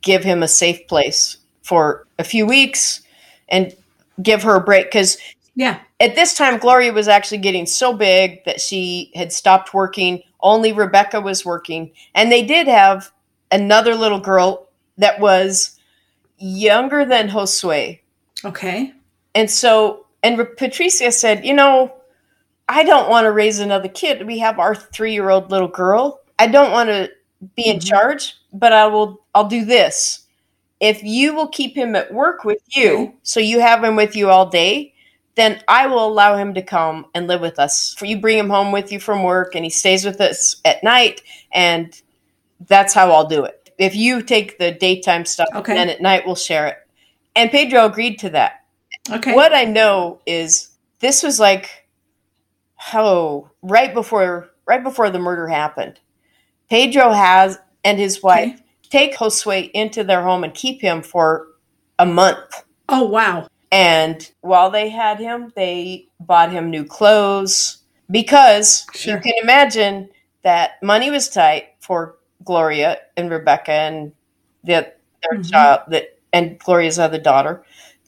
[0.02, 3.00] give him a safe place for a few weeks
[3.48, 3.74] and
[4.22, 4.86] give her a break?
[4.86, 5.18] Because
[5.54, 5.78] Yeah.
[6.00, 10.22] at this time, Gloria was actually getting so big that she had stopped working.
[10.40, 11.90] Only Rebecca was working.
[12.14, 13.10] And they did have
[13.50, 14.68] another little girl
[14.98, 15.78] that was
[16.38, 17.98] younger than Josue.
[18.44, 18.92] Okay.
[19.34, 21.92] And so, and Patricia said, You know,
[22.68, 24.26] I don't want to raise another kid.
[24.26, 26.20] We have our three year old little girl.
[26.38, 27.10] I don't want to
[27.56, 27.88] be in Mhm.
[27.88, 30.21] charge, but I will, I'll do this.
[30.82, 34.28] If you will keep him at work with you, so you have him with you
[34.30, 34.94] all day,
[35.36, 37.94] then I will allow him to come and live with us.
[37.94, 40.82] For you bring him home with you from work and he stays with us at
[40.82, 41.22] night
[41.52, 41.98] and
[42.66, 43.70] that's how I'll do it.
[43.78, 45.72] If you take the daytime stuff, Okay.
[45.72, 46.78] then at night we'll share it.
[47.36, 48.64] And Pedro agreed to that.
[49.08, 49.34] Okay.
[49.34, 51.86] What I know is this was like
[52.92, 56.00] oh right before right before the murder happened.
[56.68, 58.62] Pedro has and his wife Okay.
[58.93, 61.49] Take Josue into their home and keep him for
[61.99, 62.64] a month.
[62.90, 63.49] Oh, wow.
[63.72, 67.78] And while they had him, they bought him new clothes
[68.11, 69.14] because Sure.
[69.14, 70.11] you can imagine
[70.43, 74.12] that money was tight for Gloria and Rebecca and
[74.62, 75.51] the, their Mhm.
[75.51, 77.64] child that and Gloria's other daughter.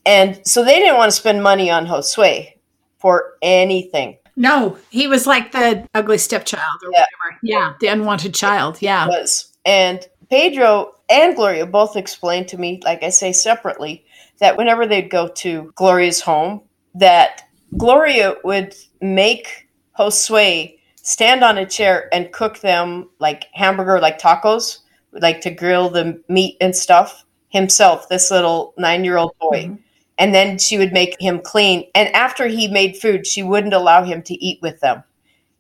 [0.07, 2.53] And so they didn't want to spend money on Josue
[2.99, 4.19] for anything.
[4.37, 7.07] No, he was like the ugly stepchild or Yeah.
[7.23, 7.39] whatever.
[7.43, 7.73] Yeah.
[7.81, 8.79] The unwanted child.
[8.81, 9.05] Yeah.
[9.07, 9.51] It was.
[9.65, 14.05] And Pedro and Gloria both explained to me, like I say separately,
[14.41, 16.63] that whenever they'd go to Gloria's home,
[16.97, 17.45] that
[17.77, 24.79] Gloria would make Josue stand on a chair and cook them like hamburger, like tacos,
[25.13, 29.67] like to grill the meat and stuff himself, this little nine year old boy.
[29.67, 29.79] Mhm.
[30.19, 31.85] And then she would make him clean.
[31.95, 35.05] And after he made food, she wouldn't allow him to eat with them.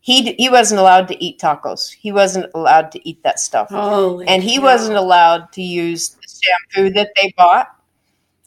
[0.04, 1.90] He, he wasn't allowed to eat tacos.
[1.90, 4.28] He wasn't allowed to eat that stuff Holy.
[4.28, 4.64] and he cow.
[4.64, 7.74] wasn't allowed to use the shampoo that they bought.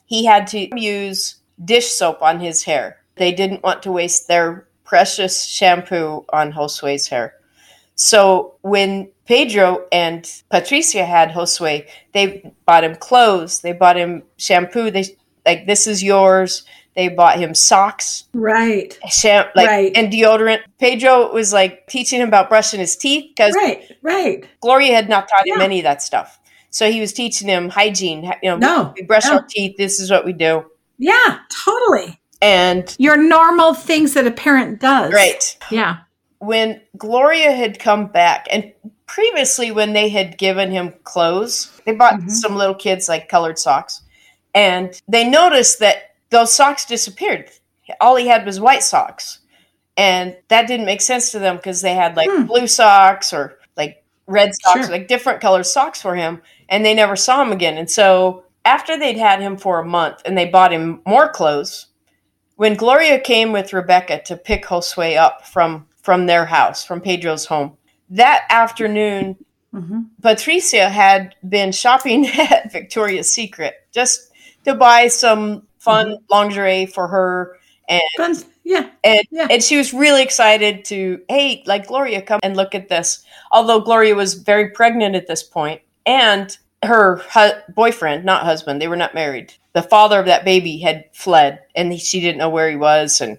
[0.06, 2.98] He had to use dish soap on his hair.
[3.16, 7.34] They didn't want to waste their precious shampoo on Josue's hair.
[7.96, 14.92] So when Pedro and Patricia had Josue, they bought him clothes, they bought him shampoo,
[14.92, 16.66] they like this is yours.
[16.98, 18.98] They bought him socks, Right.
[19.08, 19.92] sham- like Right.
[19.96, 20.62] and deodorant.
[20.80, 23.84] Pedro was like teaching him about brushing his teeth because Right.
[24.02, 24.44] Right.
[24.62, 25.64] Gloria had not taught him Yeah.
[25.64, 26.40] any of that stuff.
[26.72, 28.24] So he was teaching him hygiene.
[28.44, 28.94] You know, No.
[28.98, 29.34] we brush no.
[29.36, 29.76] our teeth.
[29.78, 30.66] This is what we do.
[30.98, 31.38] Yeah.
[31.64, 32.20] Totally.
[32.42, 35.14] And Your normal things that a parent does.
[35.14, 35.98] right Yeah.
[36.40, 38.74] when Gloria had come back, and
[39.06, 42.30] previously when they had given him clothes, they bought Mhm.
[42.32, 44.02] some little kids like colored socks,
[44.54, 45.98] and they noticed that
[46.30, 47.50] those socks disappeared.
[48.02, 49.40] All he had was white socks,
[49.96, 52.44] and that didn't make sense to them because they had like Hmm.
[52.44, 54.92] blue socks or like red socks, Sure.
[54.92, 57.78] like different color socks for him, and they never saw him again.
[57.78, 61.88] And so after they'd had him for a month, and they bought him more clothes,
[62.58, 67.46] when Gloria came with Rebecca to pick Josue up from from their house, from Pedro's
[67.46, 67.78] home,
[68.10, 69.36] that afternoon,
[69.74, 74.32] hmm Patricia had been shopping at Victoria's Secret just
[74.66, 76.24] to buy some fun mm-hmm.
[76.30, 77.58] lingerie for her
[77.90, 78.36] And Fun.
[78.64, 78.90] Yeah.
[79.04, 79.48] and Yeah.
[79.50, 83.80] and she was really excited to hey like gloria come and look at this although
[83.80, 88.98] gloria was very pregnant at this point and her hu- boyfriend not husband they were
[89.04, 92.70] not married the father of that baby had fled and he, she didn't know where
[92.70, 93.38] he was and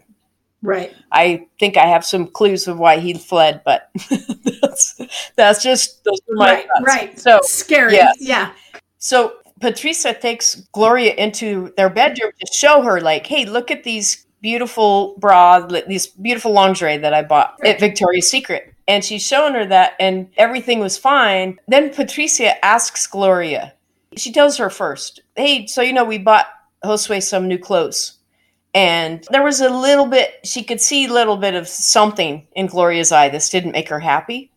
[0.63, 0.93] Right.
[1.13, 3.91] i think i have some clues of why he fled but
[4.63, 5.01] that's
[5.37, 6.67] that's just those are my Right.
[6.67, 6.85] thoughts.
[6.87, 7.21] Right.
[7.21, 7.93] so Scary.
[7.95, 8.17] yes.
[8.19, 8.51] Yeah.
[8.99, 14.27] so Patricia takes Gloria into their bedroom to show her, like, hey, look at these
[14.41, 18.75] beautiful bra, these beautiful lingerie that I bought at Victoria's Secret.
[18.87, 21.59] And she's showing her that, and everything was fine.
[21.69, 23.75] Then Patricia asks Gloria,
[24.17, 26.47] she tells her first, hey, so you know, we bought
[26.85, 28.15] Josue some new clothes.
[28.75, 32.67] And there was a little bit, she could see a little bit of something in
[32.67, 33.29] Gloria's eye.
[33.29, 34.51] This didn't make her happy.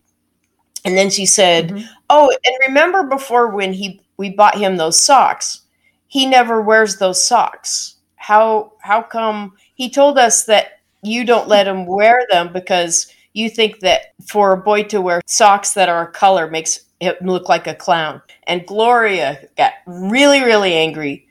[0.84, 1.88] And then she said, Mhm.
[2.10, 5.62] Oh, and remember before when he we bought him those socks?
[6.06, 7.96] He never wears those socks.
[8.16, 13.48] How how come he told us that you don't let him wear them because you
[13.48, 17.48] think that for a boy to wear socks that are a color makes him look
[17.48, 18.22] like a clown.
[18.46, 21.26] And Gloria got really really angry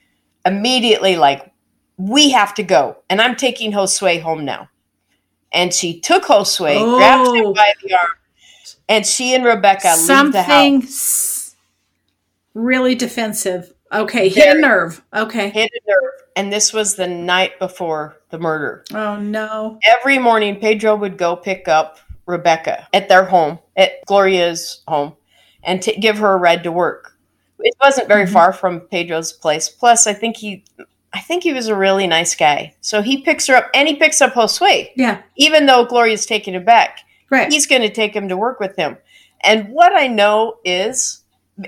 [0.45, 1.49] immediately like
[1.97, 4.67] we have to go and I'm taking Josue home now.
[5.53, 7.53] And she took Josue, grabbed him Oh.
[7.53, 8.11] by the arm,
[8.89, 11.40] and she and Rebecca leave the house.
[12.53, 13.73] Really defensive.
[13.91, 14.29] Okay.
[14.29, 15.01] Hit a nerve.
[15.13, 15.49] Okay.
[15.49, 16.11] hit a nerve.
[16.35, 18.85] And this was the night before the murder.
[18.93, 19.79] Oh no.
[19.83, 25.13] Every morning, Pedro would go pick up Rebecca at their home, at Gloria's home,
[25.63, 27.17] and to give her a ride to work.
[27.59, 28.33] It wasn't very Mhm.
[28.33, 29.67] far from Pedro's place.
[29.69, 30.63] Plus, I think he,
[31.13, 32.73] I think he was a really nice guy.
[32.81, 35.17] So he picks her up, and he picks up Josue, Yeah.
[35.35, 36.99] even though Gloria's taking him back.
[37.29, 37.49] Right.
[37.49, 38.97] he's going to take him to work with him.
[39.41, 41.20] And what I know is,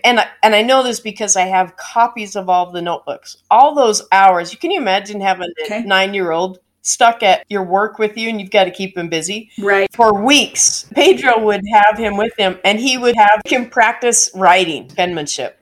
[0.04, 3.38] and I, and I know this because I have copies of all of the notebooks.
[3.52, 5.80] All those hours, you can you imagine having Okay.
[5.80, 8.98] a nine year old stuck at your work with you, and you've got to keep
[8.98, 9.88] him busy right.
[9.94, 10.86] for weeks.
[10.94, 15.60] Pedro would have him with him, and he would have him practice writing penmanship.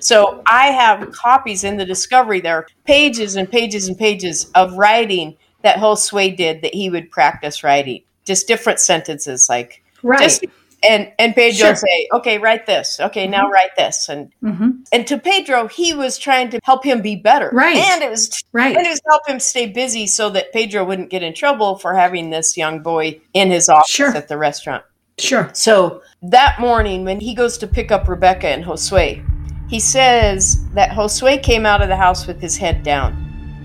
[0.00, 2.40] So I have copies in the discovery.
[2.40, 7.64] There pages and pages and pages of writing that Josue did that he would practice
[7.64, 8.02] writing.
[8.24, 10.20] Just different sentences, like Right.
[10.20, 10.44] just
[10.88, 11.74] and and Pedro Sure.
[11.76, 12.98] say, "Okay, write this.
[13.00, 17.00] Okay, now write this." And hmm and to Pedro, he was trying to help him
[17.02, 17.76] be better, Right.
[17.76, 18.76] And it was Right.
[18.76, 21.76] and it was to help him stay busy so that Pedro wouldn't get in trouble
[21.78, 24.16] for having this young boy in his office Sure.
[24.16, 24.82] at the restaurant.
[25.18, 25.48] Sure.
[25.52, 29.24] So that morning, when he goes to pick up Rebecca and Josue,
[29.68, 33.16] he says that Josue came out of the house with his head down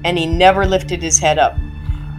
[0.06, 1.56] and he never lifted his head up.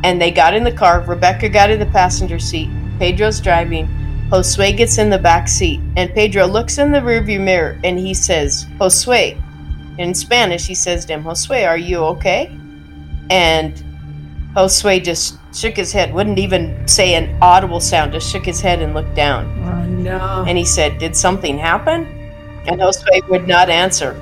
[0.03, 1.01] And they got in the car.
[1.03, 2.69] Rebecca got in the passenger seat.
[2.99, 3.89] Pedro's driving.
[4.31, 5.81] Josue gets in the back seat.
[5.97, 9.41] And Pedro looks in the rearview mirror and he says, Josue.
[9.99, 12.57] In Spanish, he says to him, Josue, are you okay?
[13.29, 13.83] And
[14.55, 18.81] Josue just shook his head, wouldn't even say an audible sound, just shook his head
[18.81, 19.47] and looked down.
[19.65, 20.45] Oh no.
[20.47, 22.07] And he said, Did something happen?
[22.67, 24.15] And Josue would not answer.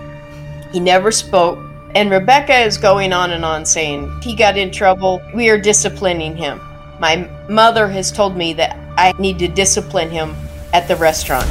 [0.73, 1.59] He never spoke.
[1.95, 5.23] And Rebecca is going on and on saying, He got in trouble.
[5.35, 6.61] We are disciplining him.
[6.99, 10.35] My mother has told me that I need to discipline him
[10.73, 11.49] at the restaurant.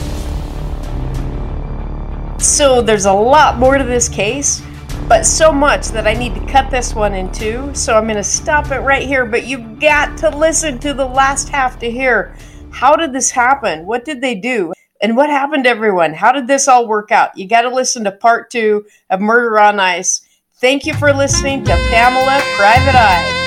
[2.42, 4.62] So there's a lot more to this case,
[5.08, 7.74] but so much that I need to cut this one in two.
[7.74, 9.26] So I'm going to stop it right here.
[9.26, 12.36] But you've got to listen to the last half to hear
[12.70, 13.86] how did this happen?
[13.86, 14.74] What did they do?
[15.02, 16.14] And what happened to everyone?
[16.14, 17.38] How did this all work out?
[17.38, 20.22] You got to listen to part two of Murder on Ice.
[20.56, 23.47] Thank you for listening to Pamela Private Eye.